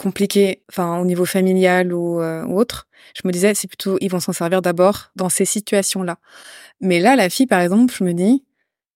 [0.00, 2.88] compliqués, enfin au niveau familial ou, euh, ou autre.
[3.14, 6.16] Je me disais, c'est plutôt ils vont s'en servir d'abord dans ces situations-là.
[6.80, 8.44] Mais là, la fille, par exemple, je me dis,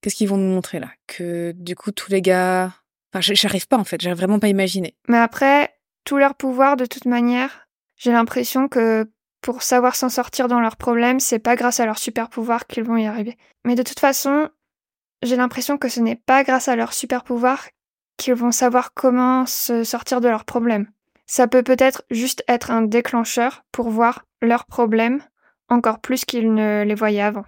[0.01, 0.89] qu'est-ce qu'ils vont nous montrer là?
[1.05, 2.73] Que du coup, tous les gars,
[3.13, 4.95] enfin, j'arrive pas en fait, j'arrive vraiment pas à imaginer.
[5.07, 9.07] Mais après, tous leurs pouvoirs, de toute manière, j'ai l'impression que
[9.41, 12.83] pour savoir s'en sortir dans leurs problèmes, c'est pas grâce à leurs super pouvoirs qu'ils
[12.83, 13.37] vont y arriver.
[13.63, 14.49] Mais de toute façon,
[15.21, 17.67] j'ai l'impression que ce n'est pas grâce à leurs super pouvoirs
[18.17, 20.87] qu'ils vont savoir comment se sortir de leurs problèmes.
[21.25, 25.21] Ça peut peut-être juste être un déclencheur pour voir leurs problèmes
[25.69, 27.45] encore plus qu'ils ne les voyaient avant.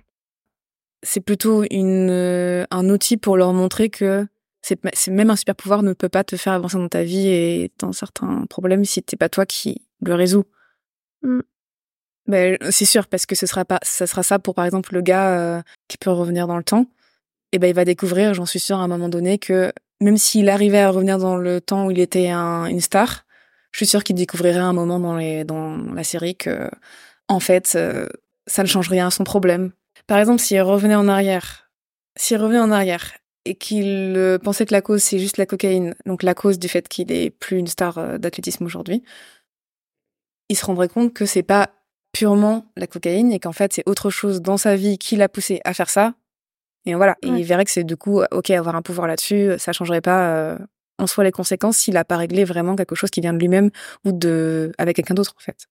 [1.04, 4.26] c'est plutôt une euh, un outil pour leur montrer que
[4.64, 7.28] c'est c'est- même un super pouvoir ne peut pas te faire avancer dans ta vie
[7.28, 10.46] et dans certains problèmes si t'es pas toi qui le résout.
[11.22, 11.42] Mm.
[12.28, 15.02] Ben, c'est sûr parce que ce sera pas ça sera ça pour par exemple le
[15.02, 16.88] gars euh, qui peut revenir dans le temps
[17.54, 20.50] et ben il va découvrir j'en suis sûre à un moment donné que même s'il
[20.50, 23.24] arrivait à revenir dans le temps où il était un- une star
[23.78, 26.68] je suis sûre qu'il découvrirait un moment dans les dans la série que
[27.28, 28.08] en fait euh,
[28.48, 29.72] ça ne change rien à son problème.
[30.08, 31.70] Par exemple, s'il revenait en arrière,
[32.16, 33.14] s'il revenait en arrière
[33.46, 36.68] et qu'il euh, pensait que la cause c'est juste la cocaïne, donc la cause du
[36.68, 39.04] fait qu'il est plus une star euh, d'athlétisme aujourd'hui,
[40.50, 41.70] il se rendrait compte que c'est pas
[42.14, 45.62] purement la cocaïne et qu'en fait c'est autre chose dans sa vie qui l'a poussé
[45.66, 46.16] à faire ça.
[46.86, 49.72] Et voilà, et il verrait que c'est du coup ok avoir un pouvoir là-dessus, ça
[49.72, 50.58] changerait pas euh,
[50.98, 53.70] en soi les conséquences s'il a pas réglé vraiment quelque chose qui vient de lui-même
[54.06, 55.68] ou de avec quelqu'un d'autre en fait.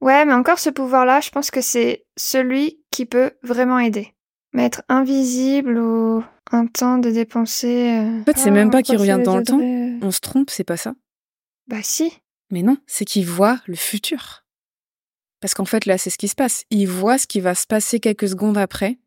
[0.00, 4.12] Ouais, mais encore ce pouvoir-là, je pense que c'est celui qui peut vraiment aider.
[4.52, 7.98] Mais être invisible ou un temps de dépenser.
[7.98, 9.58] euh, En fait, c'est ah, même pas qu'il revient dans le temps.
[9.58, 10.94] aiderait On se trompe, c'est pas ça.
[11.66, 12.12] Bah si.
[12.50, 14.44] Mais non, c'est qu'il voit le futur.
[15.40, 16.64] Parce qu'en fait, là, c'est ce qui se passe.
[16.70, 18.98] Il voit ce qui va se passer quelques secondes après.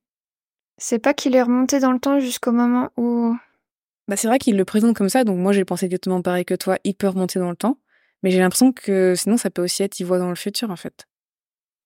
[0.78, 3.36] C'est pas qu'il est remonté dans le temps jusqu'au moment où.
[4.08, 6.54] Bah, c'est vrai qu'il le présente comme ça, donc moi, j'ai pensé exactement pareil que
[6.54, 6.78] toi.
[6.84, 7.78] Il peut remonter dans le temps.
[8.24, 10.76] Mais j'ai l'impression que sinon, ça peut aussi être il voit dans le futur, en
[10.76, 11.06] fait.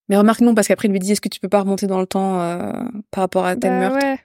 [0.07, 1.99] Mais remarque, non, parce qu'après, il lui dit est-ce que tu peux pas remonter dans
[1.99, 2.71] le temps euh,
[3.11, 4.05] par rapport à tel Bah meurtre?
[4.05, 4.19] ouais.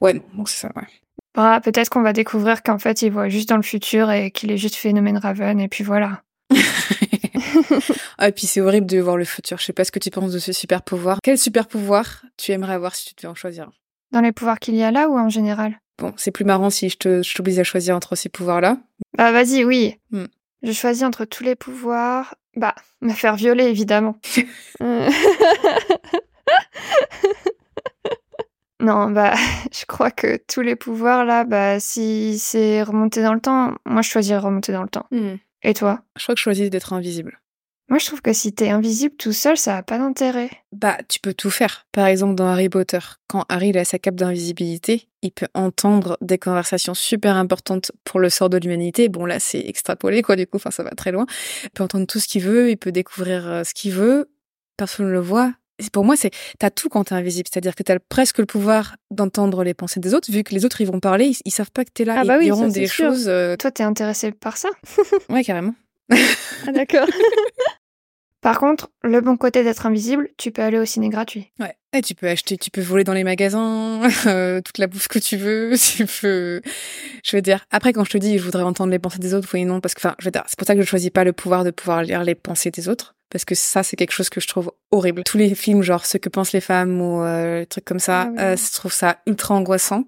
[0.00, 0.86] Ouais, donc c'est ça, ouais.
[1.34, 4.50] Bah, peut-être qu'on va découvrir qu'en fait, il voit juste dans le futur et qu'il
[4.50, 6.22] est juste phénomène Raven, et puis voilà.
[8.18, 9.58] ah, et puis c'est horrible de voir le futur.
[9.58, 11.18] Je sais pas ce que tu penses de ce super pouvoir.
[11.22, 13.70] Quel super pouvoir tu aimerais avoir si tu devais en choisir?
[14.12, 15.78] Dans les pouvoirs qu'il y a là ou en général?
[15.98, 18.78] Bon, c'est plus marrant si je t'oblige à choisir entre ces pouvoirs-là.
[19.16, 19.96] Bah, vas-y, oui.
[20.10, 20.26] Hmm.
[20.62, 22.36] Je choisis entre tous les pouvoirs.
[22.56, 24.18] Bah, me faire violer, évidemment.
[24.80, 25.10] Euh.
[28.80, 29.34] non, bah,
[29.72, 34.02] je crois que tous les pouvoirs, là, bah, si c'est remonter dans le temps, moi,
[34.02, 35.06] je choisirais remonter dans le temps.
[35.62, 36.02] Et toi?
[36.16, 37.40] Je crois que je choisis d'être invisible.
[37.88, 40.50] Moi, je trouve que si t'es invisible tout seul, ça a pas d'intérêt.
[40.72, 41.86] Bah, tu peux tout faire.
[41.90, 42.98] Par exemple, dans Harry Potter,
[43.28, 48.20] quand Harry il a sa cape d'invisibilité, il peut entendre des conversations super importantes pour
[48.20, 49.08] le sort de l'humanité.
[49.08, 51.24] Bon, là, c'est extrapolé, quoi, du coup, enfin, ça va très loin.
[51.64, 54.28] Il peut entendre tout ce qu'il veut, il peut découvrir euh, ce qu'il veut.
[54.76, 55.54] Personne ne le voit.
[55.92, 57.48] Pour moi, c'est, t'as tout quand t'es invisible.
[57.50, 60.80] C'est-à-dire que t'as presque le pouvoir d'entendre les pensées des autres, vu que les autres,
[60.82, 62.16] ils vont parler, ils, ils savent pas que t'es là.
[62.18, 63.06] Ah bah ils oui, diront ça, des sûr.
[63.06, 64.68] choses, euh, Toi, t'es intéressé par ça
[65.30, 65.74] ouais, carrément.
[66.66, 67.06] Ah, d'accord.
[68.40, 71.50] Par contre, le bon côté d'être invisible, tu peux aller au ciné gratuit.
[71.58, 71.74] Ouais.
[71.92, 75.18] Et tu peux acheter, tu peux voler dans les magasins, euh, toute la bouffe que
[75.18, 75.72] tu veux.
[75.78, 76.60] Tu peux,
[77.24, 77.64] je veux dire.
[77.70, 79.94] Après, quand je te dis, je voudrais entendre les pensées des autres, oui, non, parce
[79.94, 81.70] que, enfin, je veux dire, c'est pour ça que je choisis pas le pouvoir de
[81.70, 84.70] pouvoir lire les pensées des autres, parce que ça, c'est quelque chose que je trouve
[84.90, 85.24] horrible.
[85.24, 88.42] Tous les films, genre ce que pensent les femmes ou euh, trucs comme ça, Ah
[88.42, 90.04] euh, je trouve ça ultra angoissant.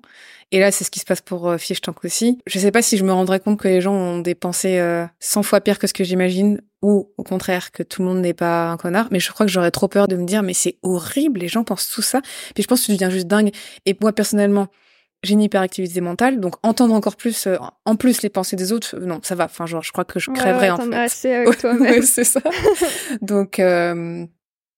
[0.52, 2.38] Et là, c'est ce qui se passe pour euh, Fish Tank aussi.
[2.46, 5.06] Je sais pas si je me rendrais compte que les gens ont des pensées euh,
[5.20, 8.34] 100 fois pires que ce que j'imagine, ou au contraire que tout le monde n'est
[8.34, 9.08] pas un connard.
[9.10, 11.64] Mais je crois que j'aurais trop peur de me dire, mais c'est horrible, les gens
[11.64, 12.20] pensent tout ça.
[12.54, 13.50] Puis je pense que tu deviens juste dingue.
[13.86, 14.68] Et moi, personnellement,
[15.22, 18.96] j'ai une hyperactivité mentale, donc entendre encore plus, euh, en plus les pensées des autres,
[18.96, 19.44] euh, non, ça va.
[19.44, 20.94] Enfin, genre, je crois que je crèverais en fait.
[20.94, 22.40] assez Ouais, ouais, c'est ça.
[23.20, 24.24] Donc, euh,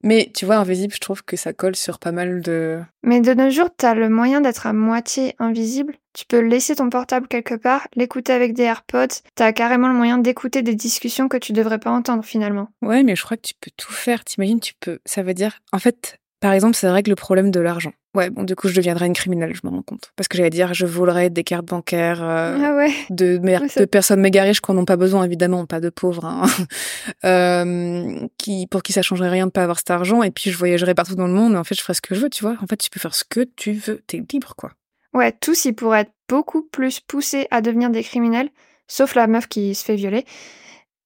[0.02, 2.80] Mais tu vois, invisible, je trouve que ça colle sur pas mal de.
[3.02, 5.96] Mais de nos jours, t'as le moyen d'être à moitié invisible.
[6.12, 9.22] Tu peux laisser ton portable quelque part, l'écouter avec des AirPods.
[9.34, 12.68] T'as carrément le moyen d'écouter des discussions que tu devrais pas entendre finalement.
[12.82, 14.24] Ouais, mais je crois que tu peux tout faire.
[14.24, 14.98] T'imagines, tu peux.
[15.06, 15.60] Ça veut dire.
[15.72, 17.92] En fait, par exemple, ça règle le problème de l'argent.
[18.14, 20.12] Ouais, bon, du coup, je deviendrais une criminelle, je me rends compte.
[20.16, 22.92] Parce que j'allais dire, je volerais des cartes bancaires euh, Ah ouais.
[23.08, 25.80] de, mer- Ouais, ça- de personnes méga riches qui n'en ont pas besoin, évidemment, pas
[25.80, 26.42] de pauvres, hein.
[27.24, 30.22] euh, qui, pour qui ça changerait rien de pas avoir cet argent.
[30.22, 32.14] Et puis, je voyagerais partout dans le monde, mais en fait, je ferais ce que
[32.14, 32.56] je veux, tu vois.
[32.62, 34.02] En fait, tu peux faire ce que tu veux.
[34.06, 34.72] T'es libre, quoi.
[35.14, 38.48] Ouais, tous ils pourraient être beaucoup plus poussés à devenir des criminels,
[38.88, 40.24] sauf la meuf qui se fait violer.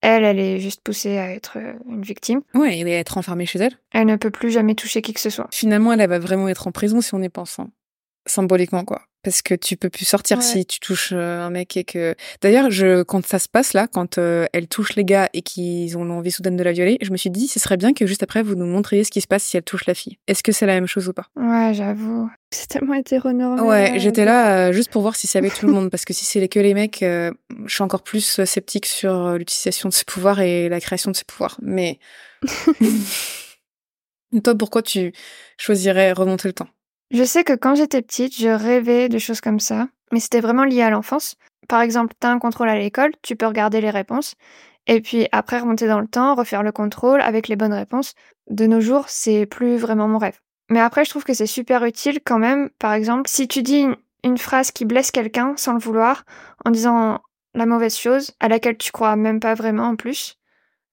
[0.08, 2.40] Elle, elle est juste poussée à être euh, une victime.
[2.54, 3.76] Ouais, et être enfermée chez elle.
[3.90, 5.48] Elle ne peut plus jamais toucher qui que ce soit.
[5.50, 7.58] Finalement, elle, elle va vraiment être en prison si on y pense.
[7.58, 7.70] hein.
[8.24, 9.02] Symboliquement, quoi.
[9.26, 10.44] Parce que tu peux plus sortir Ouais.
[10.44, 12.14] si tu touches euh, un mec et que.
[12.42, 15.98] D'ailleurs, je, quand ça se passe là, quand euh, elle touche les gars et qu'ils
[15.98, 18.22] ont l'envie soudaine de la violer, je me suis dit, ce serait bien que juste
[18.22, 20.16] après, vous nous montriez ce qui se passe si elle touche la fille.
[20.28, 21.26] Est-ce que c'est la même chose ou pas?
[21.34, 22.30] Ouais, j'avoue.
[22.52, 23.60] C'est tellement hétéronormé.
[23.62, 26.04] Ouais, là, j'étais là euh, juste pour voir si c'est avec tout le monde, parce
[26.04, 27.32] que si c'est que les mecs, euh,
[27.64, 31.10] je suis encore plus euh, sceptique sur euh, l'utilisation de ce pouvoir et la création
[31.10, 31.58] de ce pouvoir.
[31.62, 31.98] Mais
[34.44, 35.12] toi, pourquoi tu
[35.58, 36.68] choisirais remonter le temps?
[37.10, 40.64] Je sais que quand j'étais petite, je rêvais de choses comme ça, mais c'était vraiment
[40.64, 41.36] lié à l'enfance.
[41.68, 44.34] Par exemple, t'as un contrôle à l'école, tu peux regarder les réponses,
[44.86, 48.14] et puis après remonter dans le temps, refaire le contrôle avec les bonnes réponses.
[48.50, 50.40] De nos jours, c'est plus vraiment mon rêve.
[50.68, 52.70] Mais après, je trouve que c'est super utile quand même.
[52.78, 56.24] Par exemple, si tu dis une, une phrase qui blesse quelqu'un sans le vouloir,
[56.64, 57.20] en disant
[57.54, 60.38] la mauvaise chose, à laquelle tu crois même pas vraiment en plus,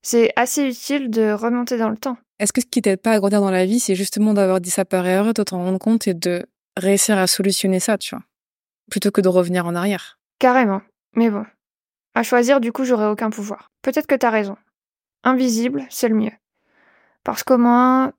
[0.01, 2.17] c'est assez utile de remonter dans le temps.
[2.43, 4.69] Est-ce que ce qui t'aide pas à grandir dans la vie, c'est justement d'avoir dit
[4.69, 8.25] ça par erreur, de t'en rendre compte et de réussir à solutionner ça, tu vois?
[8.91, 10.19] Plutôt que de revenir en arrière.
[10.39, 10.81] Carrément.
[11.15, 11.45] Mais bon.
[12.15, 13.71] À choisir, du coup, j'aurais aucun pouvoir.
[13.81, 14.57] Peut-être que t'as raison.
[15.23, 16.33] Invisible, c'est le mieux.
[17.23, 18.11] Parce qu'au moins,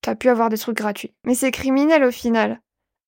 [0.00, 1.12] t'as pu avoir des trucs gratuits.
[1.26, 2.60] Mais c'est criminel au final.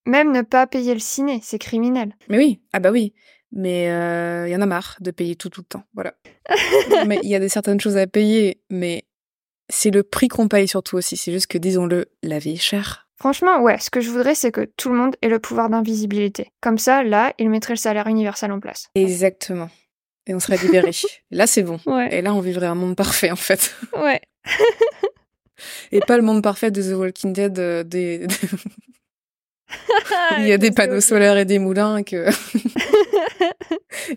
[0.07, 2.17] Même ne pas payer le ciné, c'est criminel.
[2.29, 3.15] Mais oui, ah bah oui.
[3.53, 6.15] Mais il y en a marre de payer tout tout le temps, voilà.
[7.07, 9.05] mais il y a des certaines choses à payer, mais
[9.73, 11.17] c'est le prix qu'on paye surtout aussi.
[11.17, 13.09] C'est juste que, disons-le, la vie est chère.
[13.17, 16.53] Franchement, ouais, ce que je voudrais, c'est que tout le monde ait le pouvoir d'invisibilité.
[16.61, 18.89] Comme ça, là, ils mettraient le salaire universel en place.
[18.95, 19.71] Exactement.
[20.27, 20.91] Et on serait libérés.
[21.31, 21.81] là, c'est bon.
[21.87, 22.15] Ouais.
[22.15, 23.75] Et là, on vivrait un monde parfait, en fait.
[23.97, 24.21] Ouais.
[25.93, 28.27] Et pas le monde parfait de The Walking Dead, euh, des...
[30.39, 32.29] il y a des panneaux solaires et des moulins et que...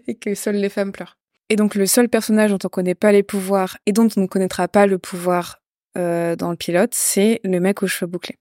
[0.07, 1.17] et que seules les femmes pleurent.
[1.49, 4.27] Et donc, le seul personnage dont on connaît pas les pouvoirs et dont on ne
[4.27, 5.61] connaîtra pas le pouvoir
[5.97, 8.37] euh, dans le pilote, c'est le mec aux cheveux bouclés.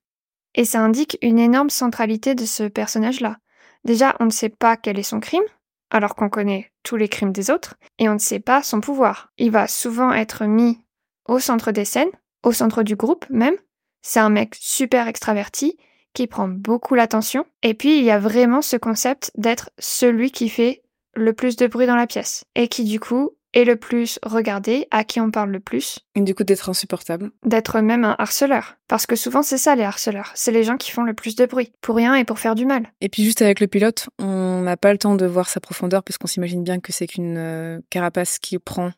[0.55, 3.37] Et ça indique une énorme centralité de ce personnage-là.
[3.85, 5.43] Déjà, on ne sait pas quel est son crime,
[5.91, 9.33] alors qu'on connaît tous les crimes des autres, et on ne sait pas son pouvoir.
[9.37, 10.81] Il va souvent être mis
[11.27, 12.11] au centre des scènes,
[12.43, 13.57] au centre du groupe même.
[14.03, 15.77] C'est un mec super extraverti,
[16.15, 17.45] qui prend beaucoup l'attention.
[17.63, 20.84] Et puis, il y a vraiment ce concept d'être celui qui fait
[21.17, 24.89] le plus de bruit dans la pièce, et qui du coup est le plus regardé,
[24.91, 27.31] à qui on parle le plus, Et du coup, d'être insupportable.
[27.47, 28.77] d'être même un harceleur.
[28.89, 31.47] Parce que souvent c'est ça les harceleurs, c'est les gens qui font le plus de
[31.47, 32.93] bruit, pour rien et pour faire du mal.
[33.01, 36.03] Et puis juste avec le pilote, on n'a pas le temps de voir sa profondeur
[36.03, 38.91] parce qu'on s'imagine bien que c'est qu'une euh, carapace qui prend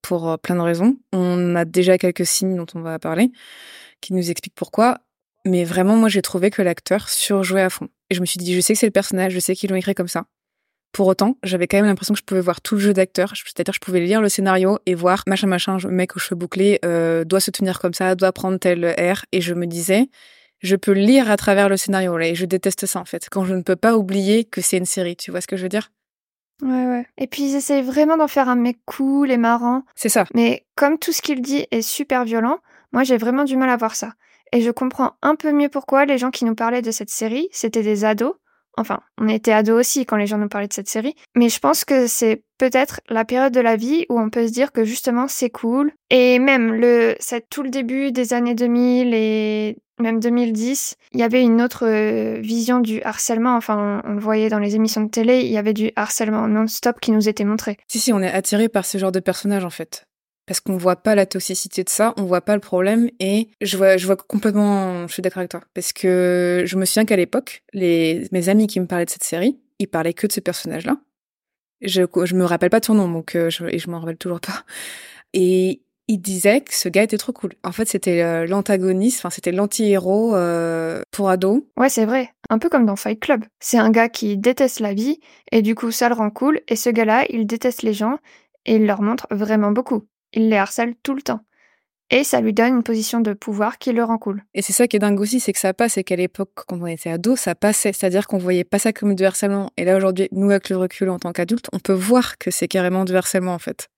[0.00, 0.96] pour euh, plein de raisons.
[1.12, 3.30] On a déjà quelques signes dont on va parler
[4.00, 4.98] qui nous expliquent pourquoi.
[5.44, 7.88] Mais vraiment, moi, j'ai trouvé que l'acteur surjouait à fond.
[8.10, 9.76] Et je me suis dit, je sais que c'est le personnage, je sais qu'ils l'ont
[9.76, 10.26] écrit comme ça.
[10.92, 13.32] Pour autant, j'avais quand même l'impression que je pouvais voir tout le jeu d'acteur.
[13.34, 16.78] C'est-à-dire, je pouvais lire le scénario et voir machin machin, le mec aux cheveux bouclés
[16.84, 19.24] euh, doit se tenir comme ça, doit prendre tel air.
[19.32, 20.08] Et je me disais,
[20.60, 22.28] je peux lire à travers le scénario là.
[22.28, 24.86] Et je déteste ça en fait, quand je ne peux pas oublier que c'est une
[24.86, 25.16] série.
[25.16, 25.90] Tu vois ce que je veux dire?
[26.62, 27.06] Ouais, ouais.
[27.18, 29.82] Et puis ils essayent vraiment d'en faire un mec cool et marrant.
[29.94, 30.24] C'est ça.
[30.34, 32.58] Mais comme tout ce qu'il dit est super violent,
[32.92, 34.14] moi j'ai vraiment du mal à voir ça.
[34.52, 37.48] Et je comprends un peu mieux pourquoi les gens qui nous parlaient de cette série,
[37.52, 38.34] c'était des ados.
[38.78, 41.14] Enfin, on était ados aussi quand les gens nous parlaient de cette série.
[41.34, 44.52] Mais je pense que c'est peut-être la période de la vie où on peut se
[44.52, 45.92] dire que justement c'est cool.
[46.10, 47.16] Et même le,
[47.50, 52.38] tout le début des années 2000 et même 2010, il y avait une autre euh,
[52.40, 53.56] vision du harcèlement.
[53.56, 56.46] Enfin, on, on le voyait dans les émissions de télé, il y avait du harcèlement
[56.46, 57.78] non-stop qui nous était montré.
[57.88, 60.07] Si, si, on est attiré par ce genre de personnage en fait.
[60.48, 63.76] Parce qu'on voit pas la toxicité de ça, on voit pas le problème et je
[63.76, 65.60] vois, je vois complètement, je suis d'accord avec toi.
[65.74, 69.24] Parce que je me souviens qu'à l'époque, les, mes amis qui me parlaient de cette
[69.24, 70.96] série, ils parlaient que de ce personnage-là.
[71.82, 74.16] Je, je me rappelle pas de son nom, donc, euh, je, et je m'en rappelle
[74.16, 74.64] toujours pas.
[75.34, 77.52] Et ils disaient que ce gars était trop cool.
[77.62, 81.62] En fait, c'était euh, l'antagoniste, enfin, c'était l'anti-héros euh, pour ados.
[81.76, 82.32] Ouais, c'est vrai.
[82.48, 83.44] Un peu comme dans Fight Club.
[83.60, 85.20] C'est un gars qui déteste la vie
[85.52, 88.18] et du coup ça le rend cool et ce gars-là, il déteste les gens
[88.64, 90.04] et il leur montre vraiment beaucoup.
[90.32, 91.40] Il les harcèle tout le temps.
[92.10, 94.42] et ça lui donne une position de pouvoir qui le rend cool.
[94.54, 96.80] Et c'est ça qui est dingue aussi, c'est que ça passe et qu'à l'époque, quand
[96.80, 97.92] on était ado, ça passait.
[97.92, 99.70] C'est-à-dire qu'on voyait pas ça comme du harcèlement.
[99.76, 102.68] Et là, aujourd'hui, nous, avec le recul en tant qu'adulte, on peut voir que c'est
[102.68, 103.88] carrément du harcèlement, en fait.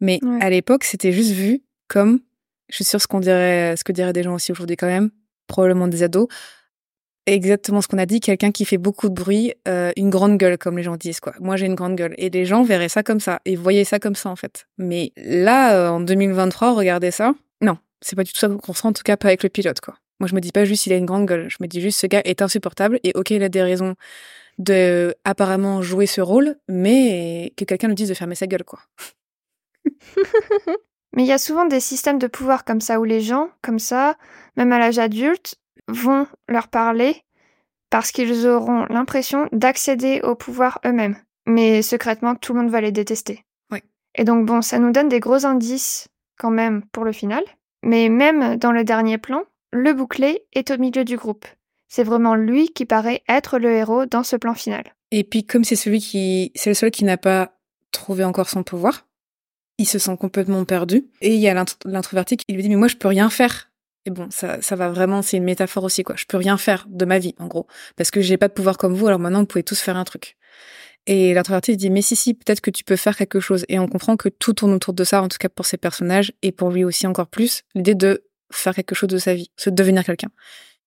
[0.00, 2.20] Mais à l'époque, c'était juste vu comme,
[2.68, 5.10] je suis sûre ce qu'on dirait, ce que diraient des gens aussi aujourd'hui quand même,
[5.46, 6.28] probablement des ados,
[7.26, 10.58] exactement ce qu'on a dit, quelqu'un qui fait beaucoup de bruit, euh, une grande gueule,
[10.58, 11.34] comme les gens disent, quoi.
[11.40, 12.14] Moi, j'ai une grande gueule.
[12.18, 14.66] Et les gens verraient ça comme ça, et voyaient ça comme ça, en fait.
[14.78, 17.34] Mais là, euh, en 2023, regardez ça.
[17.60, 19.80] Non, c'est pas du tout ça qu'on ressent, en tout cas pas avec le pilote,
[19.80, 19.94] quoi.
[20.20, 21.48] Moi, je me dis pas juste il a une grande gueule.
[21.48, 23.94] Je me dis juste ce gars est insupportable, et ok, il a des raisons
[24.58, 28.80] de apparemment jouer ce rôle, mais que quelqu'un lui dise de fermer sa gueule, quoi.
[31.16, 33.78] mais il y a souvent des systèmes de pouvoir comme ça où les gens, comme
[33.78, 34.16] ça,
[34.56, 35.56] même à l'âge adulte,
[35.88, 37.22] vont leur parler
[37.90, 41.16] parce qu'ils auront l'impression d'accéder au pouvoir eux-mêmes,
[41.46, 43.44] mais secrètement tout le monde va les détester.
[43.70, 43.80] Oui.
[44.14, 47.44] Et donc bon, ça nous donne des gros indices quand même pour le final,
[47.82, 49.42] mais même dans le dernier plan,
[49.72, 51.44] le bouclé est au milieu du groupe.
[51.88, 54.94] C'est vraiment lui qui paraît être le héros dans ce plan final.
[55.10, 57.58] Et puis comme c'est celui qui c'est le seul qui n'a pas
[57.90, 59.06] trouvé encore son pouvoir,
[59.76, 62.88] il se sent complètement perdu et il y a l'introverti qui lui dit mais moi
[62.88, 63.71] je peux rien faire
[64.04, 66.16] et bon, ça, ça va vraiment, c'est une métaphore aussi, quoi.
[66.16, 67.66] Je peux rien faire de ma vie, en gros.
[67.96, 70.04] Parce que j'ai pas de pouvoir comme vous, alors maintenant, vous pouvez tous faire un
[70.04, 70.36] truc.
[71.06, 73.64] Et l'introverti dit, mais si, si, peut-être que tu peux faire quelque chose.
[73.68, 76.32] Et on comprend que tout tourne autour de ça, en tout cas pour ces personnages,
[76.42, 79.70] et pour lui aussi encore plus, l'idée de faire quelque chose de sa vie, de
[79.70, 80.28] devenir quelqu'un.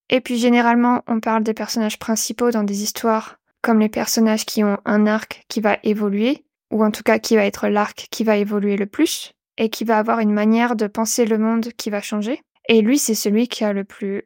[0.10, 4.64] Et puis généralement, on parle des personnages principaux dans des histoires comme les personnages qui
[4.64, 8.24] ont un arc qui va évoluer, ou en tout cas qui va être l'arc qui
[8.24, 11.90] va évoluer le plus, et qui va avoir une manière de penser le monde qui
[11.90, 12.42] va changer.
[12.68, 14.24] Et lui, c'est celui qui a le plus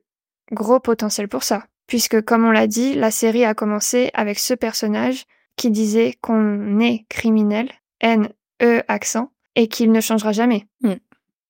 [0.52, 1.65] gros potentiel pour ça.
[1.88, 5.25] Puisque, comme on l'a dit, la série a commencé avec ce personnage
[5.56, 10.67] qui disait qu'on est criminel, N-E accent, et qu'il ne changera jamais.
[10.82, 10.93] Hmm.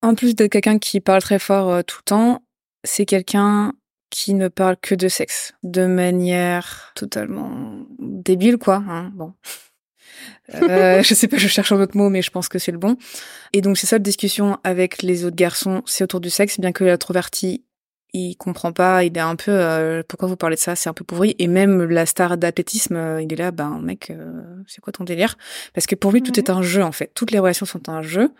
[0.01, 2.43] En plus de quelqu'un qui parle très fort euh, tout le temps,
[2.83, 3.73] c'est quelqu'un
[4.09, 8.83] qui ne parle que de sexe, de manière totalement débile, quoi.
[8.87, 9.33] Hein, bon.
[10.55, 12.77] Euh, je sais pas, je cherche un autre mot, mais je pense que c'est le
[12.77, 12.97] bon.
[13.53, 16.71] Et donc, c'est ça la discussion avec les autres garçons, c'est autour du sexe, bien
[16.71, 17.63] que l'introverti,
[18.13, 20.93] il comprend pas, il est un peu, euh, pourquoi vous parlez de ça, c'est un
[20.93, 21.35] peu pourri.
[21.37, 24.11] Et même la star d'athlétisme, euh, il est là, ben, mec,
[24.67, 25.37] c'est quoi ton délire?
[25.73, 27.11] Parce que pour lui, tout est un jeu, en fait.
[27.13, 28.31] Toutes les relations sont un jeu.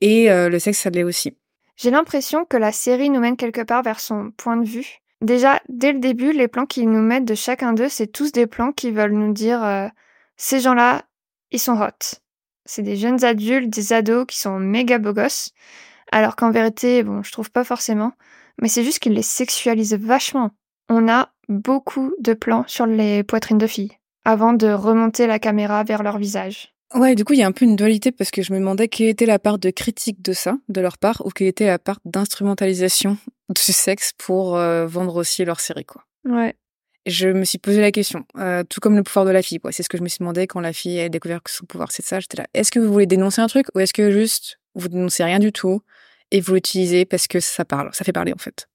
[0.00, 1.36] Et le sexe, ça l'est aussi.
[1.76, 5.00] J'ai l'impression que la série nous mène quelque part vers son point de vue.
[5.20, 8.46] Déjà, dès le début, les plans qu'ils nous mettent de chacun d'eux, c'est tous des
[8.46, 9.90] plans qui veulent nous dire
[10.36, 11.04] ces gens-là,
[11.50, 12.18] ils sont hot.
[12.66, 15.50] C'est des jeunes adultes, des ados qui sont méga beaux gosses.
[16.10, 18.12] Alors qu'en vérité, bon, je trouve pas forcément.
[18.60, 20.50] Mais c'est juste qu'ils les sexualisent vachement.
[20.88, 23.92] On a beaucoup de plans sur les poitrines de filles
[24.24, 26.74] avant de remonter la caméra vers leur visage.
[26.94, 28.88] Ouais, du coup, il y a un peu une dualité parce que je me demandais
[28.88, 31.78] quelle était la part de critique de ça, de leur part, ou quelle était la
[31.78, 33.18] part d'instrumentalisation
[33.48, 36.04] du sexe pour euh, vendre aussi leur série, quoi.
[36.24, 36.54] Ouais
[37.06, 39.58] je me suis posé la question, euh, tout comme le pouvoir de la fille.
[39.58, 39.72] Quoi.
[39.72, 41.92] C'est ce que je me suis demandé quand la fille a découvert que son pouvoir,
[41.92, 42.20] c'est ça.
[42.20, 42.46] J'étais là.
[42.54, 45.52] Est-ce que vous voulez dénoncer un truc ou est-ce que juste vous dénoncez rien du
[45.52, 45.82] tout
[46.30, 48.68] et vous l'utilisez parce que ça parle, ça fait parler en fait?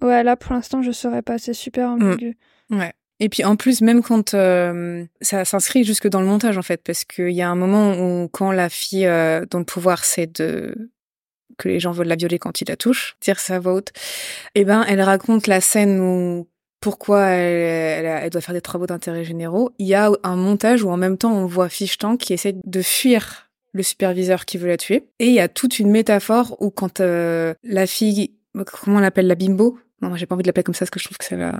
[0.00, 1.38] Ouais, là pour l'instant je saurais pas.
[1.38, 2.02] C'est super mmh.
[2.02, 2.38] ambigu.
[2.70, 2.92] Ouais.
[3.20, 6.82] Et puis en plus, même quand euh, ça s'inscrit jusque dans le montage en fait,
[6.82, 10.40] parce qu'il y a un moment où quand la fille euh, dont le pouvoir c'est
[10.40, 10.90] de
[11.58, 13.92] que les gens veulent la violer quand il la touche, dire sa voix haute,
[14.54, 16.48] eh ben elle raconte la scène où
[16.82, 20.96] pourquoi elle, doit faire des travaux d'intérêt généraux, il y a un montage où en
[20.96, 25.08] même temps on voit Fichtan qui essaie de fuir le superviseur qui veut la tuer.
[25.20, 28.32] Et il y a toute une métaphore où quand euh, la fille,
[28.82, 29.78] comment on l'appelle, la bimbo?
[30.02, 31.58] Non, j'ai pas envie de l'appeler comme ça parce que je trouve que c'est la...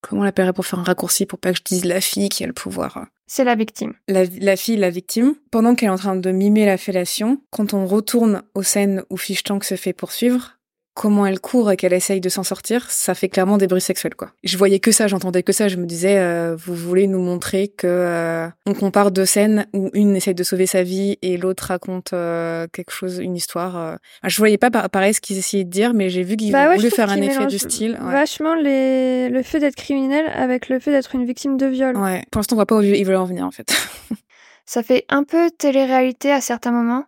[0.00, 2.44] Comment on l'appellerait pour faire un raccourci pour pas que je dise la fille qui
[2.44, 3.06] a le pouvoir?
[3.26, 3.94] C'est la victime.
[4.06, 5.34] La, la, fille, la victime.
[5.50, 9.16] Pendant qu'elle est en train de mimer la fellation, quand on retourne aux scènes où
[9.16, 10.56] Fichtank se fait poursuivre,
[10.96, 14.14] comment elle court et qu'elle essaye de s'en sortir, ça fait clairement des bruits sexuels
[14.14, 14.30] quoi.
[14.42, 17.68] Je voyais que ça, j'entendais que ça, je me disais euh, vous voulez nous montrer
[17.68, 21.64] que euh, on compare deux scènes où une essaye de sauver sa vie et l'autre
[21.64, 23.98] raconte euh, quelque chose, une histoire.
[24.24, 26.88] Je voyais pas pareil ce qu'ils essayaient de dire, mais j'ai vu qu'ils bah voulaient
[26.88, 27.98] faire un effet du style.
[28.00, 29.28] Vachement les...
[29.28, 31.94] le fait d'être criminel avec le fait d'être une victime de viol.
[31.98, 32.24] Ouais.
[32.30, 33.70] Pour l'instant, on voit pas où ils veulent en venir en fait.
[34.64, 37.04] ça fait un peu télé-réalité à certains moments,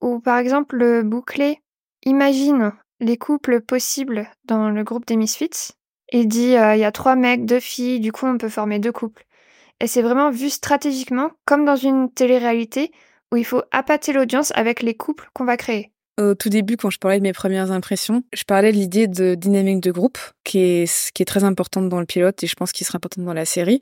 [0.00, 1.58] où par exemple le bouclé
[2.04, 2.72] imagine
[3.02, 5.72] les couples possibles dans le groupe des Misfits.
[6.12, 8.78] Il dit euh, il y a trois mecs, deux filles, du coup on peut former
[8.78, 9.24] deux couples.
[9.80, 12.92] Et c'est vraiment vu stratégiquement comme dans une télé-réalité
[13.32, 15.90] où il faut appâter l'audience avec les couples qu'on va créer.
[16.20, 19.34] Au tout début, quand je parlais de mes premières impressions, je parlais de l'idée de
[19.34, 22.98] dynamique de groupe, qui est, très importante dans le pilote et je pense qu'il sera
[22.98, 23.80] importante dans la série.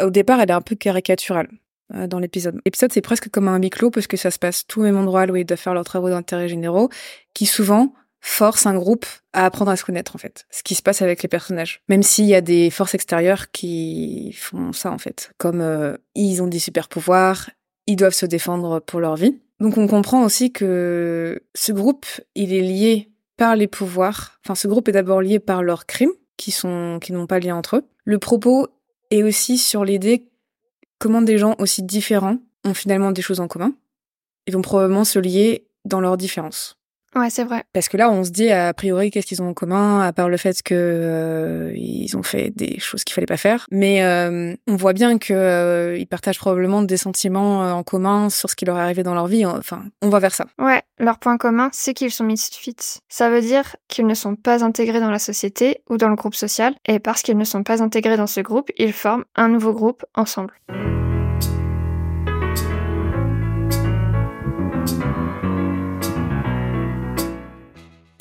[0.00, 1.48] Au départ, elle est un peu caricaturale.
[1.94, 2.60] euh, dans l'épisode.
[2.66, 4.96] L'épisode, c'est presque comme un huis clos parce que ça se passe tout au même
[4.96, 6.90] endroit où ils doivent faire leurs travaux d'intérêt généraux,
[7.32, 7.94] qui souvent
[8.26, 9.04] force un groupe
[9.34, 10.46] à apprendre à se connaître en fait.
[10.50, 11.82] Ce qui se passe avec les personnages.
[11.90, 15.32] Même s'il y a des forces extérieures qui font ça en fait.
[15.36, 17.50] Comme euh, ils ont des super pouvoirs,
[17.86, 19.38] ils doivent se défendre pour leur vie.
[19.60, 24.40] Donc on comprend aussi que ce groupe, il est lié par les pouvoirs.
[24.42, 27.56] Enfin, ce groupe est d'abord lié par leurs crimes, qui sont qui n'ont pas lien
[27.56, 27.84] entre eux.
[28.04, 28.68] Le propos
[29.10, 30.30] est aussi sur l'idée
[30.98, 33.74] comment des gens aussi différents ont finalement des choses en commun
[34.46, 36.78] et vont probablement se lier dans leurs différences.
[37.14, 37.64] Ouais, c'est vrai.
[37.72, 40.28] Parce que là, on se dit a priori qu'est-ce qu'ils ont en commun, à part
[40.28, 43.66] le fait que euh, ils ont fait des choses qu'il fallait pas faire.
[43.70, 48.50] Mais euh, on voit bien que euh, ils partagent probablement des sentiments en commun sur
[48.50, 49.46] ce qui leur est arrivé dans leur vie.
[49.46, 50.46] Enfin, on va vers ça.
[50.58, 52.76] Ouais, leur point commun, c'est qu'ils sont misfits.
[53.08, 56.34] Ça veut dire qu'ils ne sont pas intégrés dans la société ou dans le groupe
[56.34, 59.72] social, et parce qu'ils ne sont pas intégrés dans ce groupe, ils forment un nouveau
[59.72, 60.52] groupe ensemble.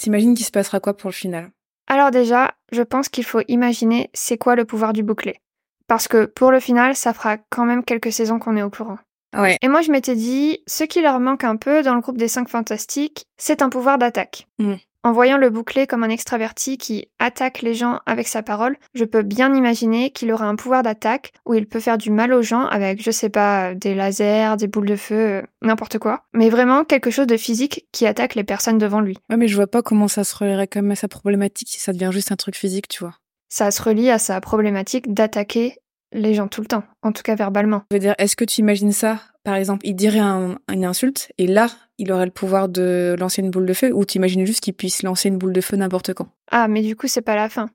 [0.04, 1.52] T'imagines qu'il se passera quoi pour le final?
[1.88, 5.40] Alors déjà, je pense qu'il faut imaginer c'est quoi le pouvoir du bouclé.
[5.88, 8.98] Parce que pour le final, ça fera quand même quelques saisons qu'on est au courant.
[9.34, 9.58] Ouais.
[9.62, 12.28] Et moi, je m'étais dit, ce qui leur manque un peu dans le groupe des
[12.28, 14.50] 5 fantastiques, c'est un pouvoir d'attaque.
[14.60, 14.74] Mm.
[15.06, 19.04] En voyant le bouclé comme un extraverti qui attaque les gens avec sa parole, je
[19.04, 22.42] peux bien imaginer qu'il aura un pouvoir d'attaque où il peut faire du mal aux
[22.42, 26.24] gens avec, je sais pas, des lasers, des boules de feu, euh, n'importe quoi.
[26.34, 29.18] Mais vraiment quelque chose de physique qui attaque les personnes devant lui.
[29.30, 31.82] Ouais, mais je vois pas comment ça se relierait quand même à sa problématique si
[31.82, 33.16] ça devient juste un truc physique, tu vois.
[33.50, 35.76] Ça se relie à sa problématique d'attaquer
[36.14, 37.84] les gens tout le temps, en tout cas verbalement.
[37.92, 39.20] Je veux dire, est-ce que tu imagines ça?
[39.44, 43.42] Par exemple, il dirait un- une insulte et là, il aurait le pouvoir de lancer
[43.42, 46.14] une boule de feu ou t'imagines juste qu'il puisse lancer une boule de feu n'importe
[46.14, 46.28] quand?
[46.52, 47.70] Ah, mais du coup, c'est pas la fin.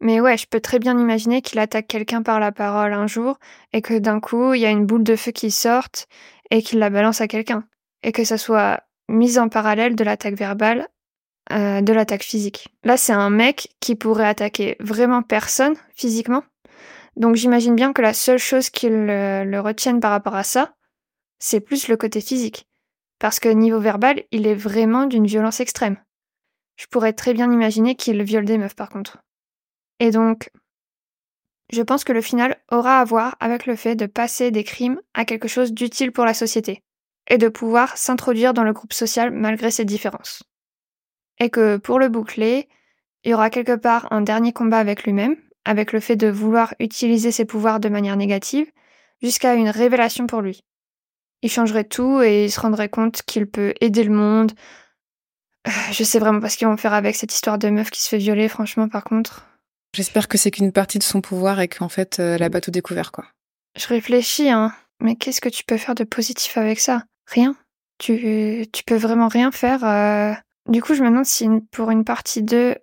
[0.00, 3.38] Mais ouais, je peux très bien imaginer qu'il attaque quelqu'un par la parole un jour
[3.72, 6.06] et que d'un coup, il y a une boule de feu qui sorte
[6.50, 7.64] et qu'il la balance à quelqu'un.
[8.02, 10.86] Et que ça soit mis en parallèle de l'attaque verbale,
[11.52, 12.68] euh, de l'attaque physique.
[12.84, 16.42] Là, c'est un mec qui pourrait attaquer vraiment personne physiquement.
[17.16, 20.74] Donc j'imagine bien que la seule chose qui le, le retienne par rapport à ça,
[21.38, 22.66] c'est plus le côté physique.
[23.18, 25.96] Parce que niveau verbal, il est vraiment d'une violence extrême.
[26.76, 29.18] Je pourrais très bien imaginer qu'il viole des meufs par contre.
[29.98, 30.50] Et donc,
[31.72, 35.00] je pense que le final aura à voir avec le fait de passer des crimes
[35.14, 36.84] à quelque chose d'utile pour la société,
[37.28, 40.42] et de pouvoir s'introduire dans le groupe social malgré ses différences.
[41.38, 42.68] Et que pour le boucler,
[43.24, 45.36] il y aura quelque part un dernier combat avec lui-même,
[45.66, 48.70] avec le fait de vouloir utiliser ses pouvoirs de manière négative,
[49.22, 50.62] jusqu'à une révélation pour lui.
[51.42, 54.52] Il changerait tout et il se rendrait compte qu'il peut aider le monde.
[55.68, 58.00] Euh, Je sais vraiment pas ce qu'ils vont faire avec cette histoire de meuf qui
[58.02, 59.46] se fait violer, franchement, par contre.
[59.94, 62.60] J'espère que c'est qu'une partie de son pouvoir et qu'en fait, euh, elle a pas
[62.60, 63.26] tout découvert, quoi.
[63.76, 64.72] Je réfléchis, hein.
[65.00, 67.04] Mais qu'est-ce que tu peux faire de positif avec ça?
[67.26, 67.54] Rien.
[67.98, 69.84] Tu, tu peux vraiment rien faire.
[69.84, 70.32] euh.
[70.68, 72.76] Du coup, je me demande si pour une partie 2,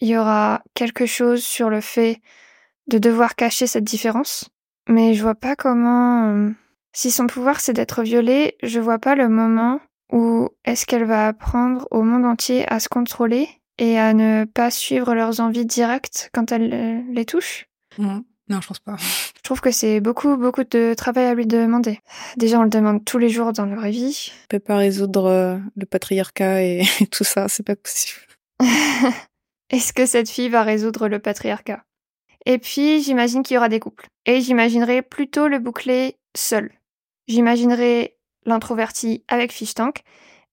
[0.00, 2.20] il y aura quelque chose sur le fait
[2.88, 4.48] de devoir cacher cette différence.
[4.88, 6.28] Mais je vois pas comment.
[6.32, 6.50] euh,
[6.92, 9.80] Si son pouvoir c'est d'être violée, je vois pas le moment
[10.12, 14.70] où est-ce qu'elle va apprendre au monde entier à se contrôler et à ne pas
[14.70, 17.66] suivre leurs envies directes quand elle euh, les touche.
[17.98, 18.96] Non, non je pense pas.
[19.36, 22.00] Je trouve que c'est beaucoup, beaucoup de travail à lui demander.
[22.36, 24.32] Déjà, on le demande tous les jours dans la vraie vie.
[24.44, 28.20] On peut pas résoudre euh, le patriarcat et tout ça, c'est pas possible.
[29.70, 31.84] Est-ce que cette fille va résoudre le patriarcat?
[32.44, 34.06] Et puis, j'imagine qu'il y aura des couples.
[34.24, 36.70] Et j'imaginerai plutôt le bouclé seul.
[37.26, 40.02] J'imaginerai l'introverti avec Fish Tank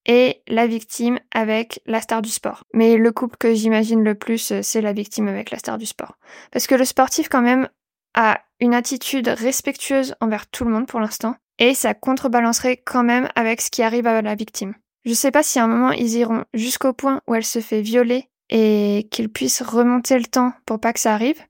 [0.06, 2.64] et la victime avec la star du sport.
[2.74, 5.86] Mais le couple que j'imagine le plus, euh, c'est la victime avec la star du
[5.86, 6.18] sport.
[6.52, 7.70] Parce que le sportif, quand même,
[8.16, 13.30] a une attitude respectueuse envers tout le monde pour l'instant, et ça contrebalancerait quand même
[13.36, 14.76] avec ce qui arrive à la victime.
[15.06, 17.82] Je sais pas si à un moment ils iront jusqu'au point où elle se fait
[17.82, 21.42] violer et qu'ils puissent remonter le temps pour pas que ça arrive.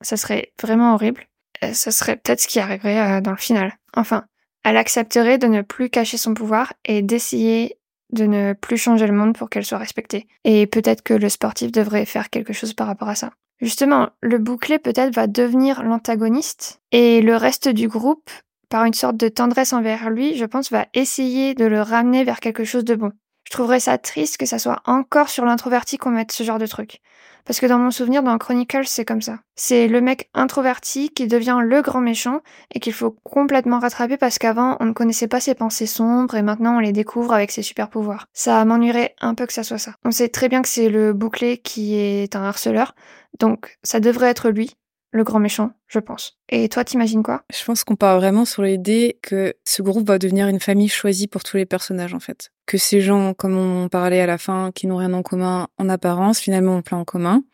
[0.00, 1.26] Ça serait vraiment horrible.
[1.64, 3.74] Euh, Ça serait peut-être ce qui arriverait euh, dans le final.
[3.94, 4.24] Enfin,
[4.64, 7.78] elle accepterait de ne plus cacher son pouvoir et d'essayer
[8.12, 10.28] de ne plus changer le monde pour qu'elle soit respectée.
[10.44, 13.32] Et peut-être que le sportif devrait faire quelque chose par rapport à ça.
[13.60, 18.30] Justement, le bouclé peut-être va devenir l'antagoniste et le reste du groupe,
[18.68, 22.40] par une sorte de tendresse envers lui, je pense, va essayer de le ramener vers
[22.40, 23.12] quelque chose de bon.
[23.46, 26.66] Je trouverais ça triste que ça soit encore sur l'introverti qu'on mette ce genre de
[26.66, 27.00] truc.
[27.44, 29.38] Parce que dans mon souvenir, dans Chronicles, c'est comme ça.
[29.54, 32.40] C'est le mec introverti qui devient le grand méchant
[32.74, 36.42] et qu'il faut complètement rattraper parce qu'avant, on ne connaissait pas ses pensées sombres et
[36.42, 38.26] maintenant on les découvre avec ses super pouvoirs.
[38.32, 39.94] Ça m'ennuierait un peu que ça soit ça.
[40.04, 42.96] On sait très bien que c'est le bouclé qui est un harceleur,
[43.38, 44.74] donc ça devrait être lui.
[45.12, 46.38] Le grand méchant, je pense.
[46.48, 47.44] Et toi, t'imagines quoi?
[47.52, 51.26] Je pense qu'on part vraiment sur l'idée que ce groupe va devenir une famille choisie
[51.26, 52.52] pour tous les personnages, en fait.
[52.66, 55.88] Que ces gens, comme on parlait à la fin, qui n'ont rien en commun en
[55.88, 57.44] apparence, finalement ont plein en commun.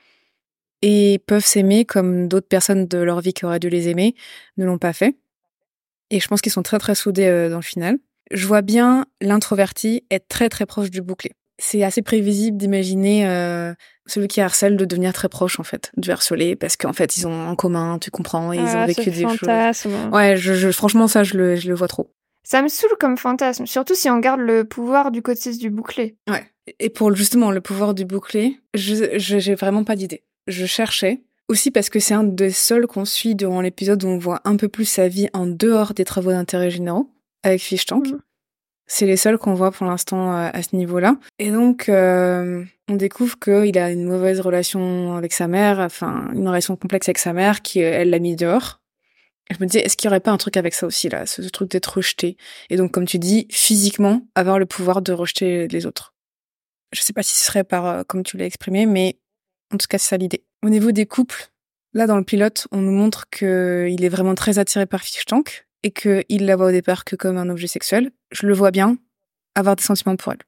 [0.82, 4.16] Et peuvent s'aimer comme d'autres personnes de leur vie qui auraient dû les aimer
[4.56, 5.16] ne l'ont pas fait.
[6.10, 7.98] Et je pense qu'ils sont très très soudés euh, dans le final.
[8.32, 11.32] Je vois bien l'introverti être très très proche du bouclé.
[11.58, 13.72] C'est assez prévisible d'imaginer euh,
[14.06, 17.26] celui qui harcèle de devenir très proche en fait du harcelé parce qu'en fait ils
[17.26, 19.90] ont en commun, tu comprends, ils Ah, ont vécu ce des fantasme.
[19.90, 20.12] choses.
[20.12, 22.10] Ouais, je, je- franchement ça je le, je le vois trop.
[22.44, 26.16] Ça me saoule comme fantasme, surtout si on garde le pouvoir du côté du bouclé.
[26.28, 26.44] Ouais.
[26.80, 30.24] Et pour justement le pouvoir du bouclé, je j'ai vraiment pas d'idée.
[30.48, 34.18] Je cherchais aussi parce que c'est un des seuls qu'on suit durant l'épisode où on
[34.18, 37.10] voit un peu plus sa vie en dehors des travaux d'intérêt généraux
[37.44, 38.08] avec Fish Tank.
[38.08, 38.20] Mhm.
[38.86, 41.16] C'est les seuls qu'on voit pour l'instant euh, à ce niveau-là.
[41.38, 46.46] Et donc, euh, on découvre qu'il a une mauvaise relation avec sa mère, enfin, une
[46.46, 48.80] relation complexe avec sa mère, qui, euh, elle, l'a mis dehors.
[49.50, 51.42] Je me disais, est-ce qu'il y aurait pas un truc avec ça aussi, là, ce
[51.42, 52.36] truc d'être rejeté?
[52.70, 56.14] Et donc, comme tu dis, physiquement, avoir le pouvoir de rejeter les autres.
[56.92, 59.18] Je sais pas si ce serait par, euh, comme tu l'as exprimé, mais
[59.72, 60.44] en tout cas, c'est ça l'idée.
[60.62, 61.50] Au niveau des couples,
[61.94, 65.66] là, dans le pilote, on nous montre qu'il est vraiment très attiré par Fish Tank
[65.82, 68.10] et qu'il la voit au départ que comme un objet sexuel.
[68.30, 68.96] Je le vois bien
[69.54, 70.38] avoir des sentiments pour elle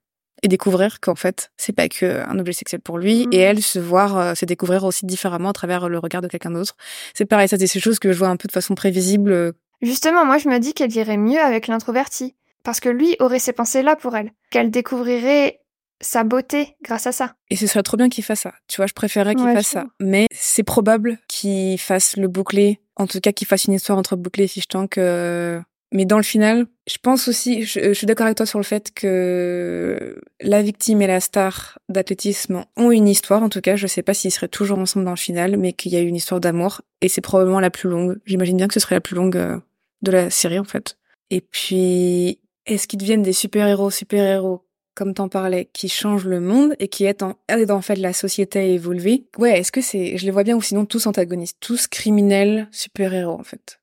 [0.43, 3.79] et découvrir qu'en fait, c'est pas que un objet sexuel pour lui et elle se
[3.79, 6.77] voir, euh, se découvrir aussi différemment à travers le regard de quelqu'un d'autre.
[7.15, 9.33] C'est pareil, ça, c'est ces choses que je vois un peu de façon prévisible.
[9.33, 13.39] euh, Justement, moi je me dis qu'elle irait mieux avec l'introverti, parce que lui aurait
[13.39, 15.61] ces pensées-là pour elle, qu'elle découvrirait
[16.01, 17.35] sa beauté grâce à ça.
[17.51, 18.53] Et ce serait trop bien qu'il fasse ça.
[18.69, 19.87] Tu vois, je préférerais qu'il Ouais, fasse ça.
[20.01, 22.81] Mais c'est probable qu'il fasse le bouclé.
[22.97, 24.99] En tout cas, qu'il fasse une histoire entre bouclé et fish tank.
[24.99, 25.61] euh,
[25.93, 28.65] Mais dans le final, je pense aussi, je, je suis d'accord avec toi sur le
[28.65, 33.43] fait que la victime et la star d'athlétisme ont une histoire.
[33.43, 35.93] En tout cas, je sais pas s'ils seraient toujours ensemble dans le final, mais qu'il
[35.93, 36.83] y a une histoire d'amour.
[37.01, 38.19] Et c'est probablement la plus longue.
[38.27, 39.59] J'imagine bien que ce serait la plus longue euh,
[40.03, 40.97] de la série, en fait.
[41.31, 44.63] Et puis, est-ce qu'ils deviennent des super-héros, super-héros?
[44.95, 48.63] Comme t'en parlais, qui changent le monde et qui aident en, fait la société à
[48.63, 49.27] évoluer.
[49.39, 53.39] Ouais, est-ce que c'est, je les vois bien ou sinon tous antagonistes, tous criminels, super-héros
[53.39, 53.81] en fait.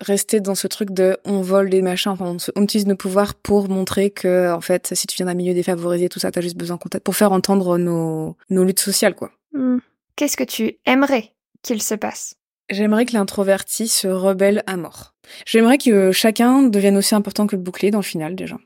[0.00, 2.96] Rester dans ce truc de on vole des machins, enfin on, se- on utilise nos
[2.96, 6.40] pouvoirs pour montrer que en fait si tu viens d'un milieu défavorisé, tout ça, t'as
[6.40, 9.30] juste besoin qu'on t'aide pour faire entendre nos, nos luttes sociales quoi.
[9.52, 9.78] Hmm.
[10.16, 11.32] Qu'est-ce que tu aimerais
[11.62, 12.36] qu'il se passe?
[12.70, 15.14] J'aimerais que l'introverti se rebelle à mort.
[15.46, 18.56] J'aimerais que chacun devienne aussi important que le bouclier dans le final déjà.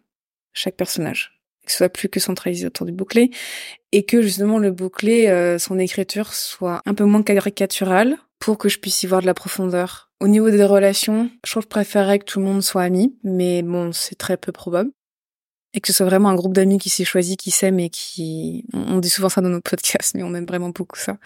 [0.53, 1.38] Chaque personnage.
[1.69, 3.31] Que ce soit plus que centralisé autour du bouclier.
[3.93, 8.71] Et que justement le bouclier, euh, son écriture soit un peu moins caricaturale pour que
[8.71, 10.11] je puisse y voir de la profondeur.
[10.21, 13.15] Au niveau des relations, je trouve que je préférerais que tout le monde soit ami,
[13.23, 14.91] mais bon, c'est très peu probable.
[15.75, 18.65] Et que ce soit vraiment un groupe d'amis qui s'est choisi, qui s'aime et qui...
[18.73, 21.19] On dit souvent ça dans nos podcasts, mais on aime vraiment beaucoup ça.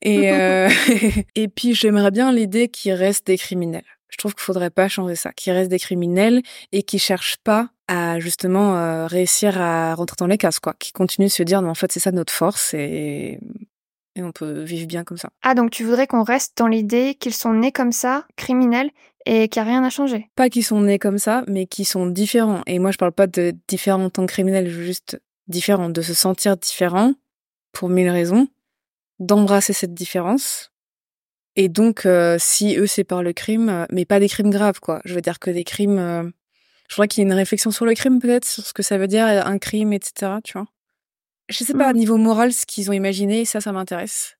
[0.00, 0.70] Et, euh,
[1.34, 3.95] et puis j'aimerais bien l'idée qu'ils restent des criminels.
[4.08, 6.42] Je trouve qu'il faudrait pas changer ça, qu'ils restent des criminels
[6.72, 10.74] et qui cherchent pas à justement euh, réussir à rentrer dans les cases, quoi.
[10.78, 13.38] Qui continuent de se dire non, en fait c'est ça notre force et,
[14.14, 15.30] et on peut vivre bien comme ça.
[15.42, 18.90] Ah, donc tu voudrais qu'on reste dans l'idée qu'ils sont nés comme ça, criminels,
[19.26, 20.30] et qu'il n'y a rien à changer?
[20.36, 22.62] Pas qu'ils sont nés comme ça, mais qui sont différents.
[22.66, 26.14] Et moi je parle pas de différents en tant que criminels, juste différents, de se
[26.14, 27.14] sentir différent
[27.72, 28.48] pour mille raisons,
[29.18, 30.72] d'embrasser cette différence.
[31.56, 34.78] Et donc, euh, si eux c'est par le crime, euh, mais pas des crimes graves,
[34.80, 35.00] quoi.
[35.04, 35.98] Je veux dire que des crimes.
[35.98, 36.22] euh,
[36.88, 38.96] je voudrais qu'il y ait une réflexion sur le crime, peut-être, sur ce que ça
[38.98, 40.32] veut dire, un crime, etc.
[40.44, 40.68] Tu vois.
[41.48, 41.90] Je sais pas, Mm.
[41.90, 44.36] à niveau moral, ce qu'ils ont imaginé, ça, ça m'intéresse.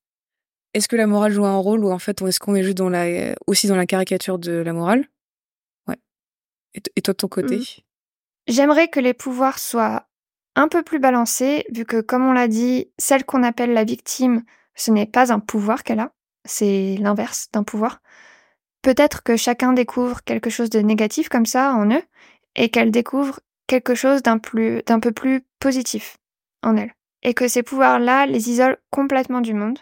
[0.74, 2.90] Est-ce que la morale joue un rôle ou en fait, est-ce qu'on est juste dans
[2.90, 5.06] la, aussi dans la caricature de la morale?
[5.88, 5.96] Ouais.
[6.74, 7.56] Et, toi de ton côté?
[7.56, 7.62] Mm.
[8.48, 10.06] J'aimerais que les pouvoirs soient
[10.54, 14.42] un peu plus balancés, vu que, comme on l'a dit, celle qu'on appelle la victime,
[14.74, 16.12] ce n'est pas un pouvoir qu'elle a,
[16.46, 18.00] c'est l'inverse d'un pouvoir.
[18.82, 22.02] Peut-être que chacun découvre quelque chose de négatif comme ça en eux,
[22.54, 26.18] et qu'elle découvre quelque chose d'un peu plus positif
[26.62, 26.92] en elle.
[27.22, 29.78] Et que ces pouvoirs-là les isolent complètement du monde,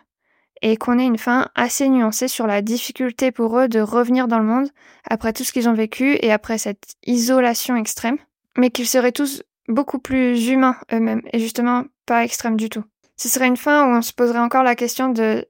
[0.62, 4.39] et qu'on ait une fin assez nuancée sur la difficulté pour eux de revenir dans
[4.39, 4.71] le monde
[5.09, 8.17] après tout ce qu'ils ont vécu et après cette isolation extrême,
[8.57, 12.85] mais qu'ils seraient tous beaucoup plus humains eux-mêmes, et justement pas extrêmes du tout.
[13.17, 15.47] Ce serait une fin où on se poserait encore la question de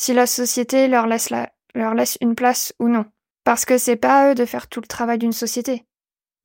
[0.00, 3.04] si la société leur laisse, la, leur laisse une place ou non.
[3.44, 5.84] Parce que c'est pas à eux de faire tout le travail d'une société.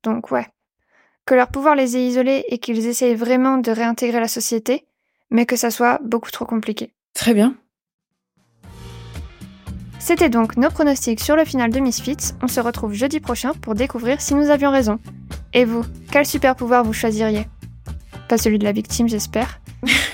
[0.02, 0.46] Donc ouais.
[1.24, 4.86] Que leur pouvoir les ait isolés et qu'ils essayent vraiment de réintégrer la société,
[5.30, 6.92] mais que ça soit beaucoup trop compliqué.
[7.14, 7.56] Très bien.
[10.00, 12.34] C'était donc nos pronostics sur le final de Misfits.
[12.42, 14.98] On se retrouve jeudi prochain pour découvrir si nous avions raison.
[15.54, 15.82] Et vous,
[16.12, 17.46] quel super pouvoir vous choisiriez?
[18.28, 19.62] Pas celui de la victime, j'espère.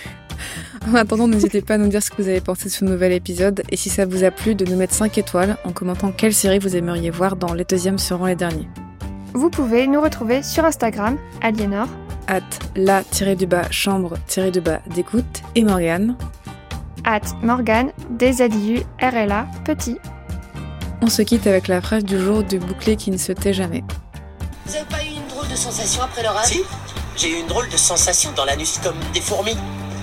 [0.88, 3.12] En attendant, n'hésitez pas à nous dire ce que vous avez pensé de ce nouvel
[3.12, 6.34] épisode et si ça vous a plu, de nous mettre 5 étoiles en commentant quelle
[6.34, 8.68] série vous aimeriez voir dans Les deuxièmes seront les derniers.
[9.32, 11.86] Vous pouvez nous retrouver sur Instagram, Aliénor,
[12.26, 12.40] at
[12.74, 16.16] la-du-bas chambre-du-bas d'écoute et Morgane,
[17.04, 19.98] at Morgane, D-Z-I-U-R-L-A, petit.
[21.00, 23.84] On se quitte avec la phrase du jour du bouclé qui ne se tait jamais.
[24.66, 26.46] Vous avez pas eu une drôle de sensation après l'orage?
[26.46, 26.62] Si,
[27.16, 29.56] j'ai eu une drôle de sensation dans l'anus comme des fourmis.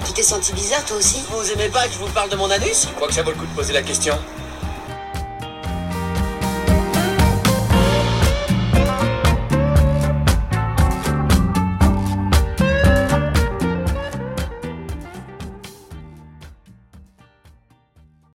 [0.06, 2.50] Tu t'es senti bizarre toi aussi Vous aimez pas que je vous parle de mon
[2.50, 4.18] anus Je crois que ça vaut le coup de poser la question.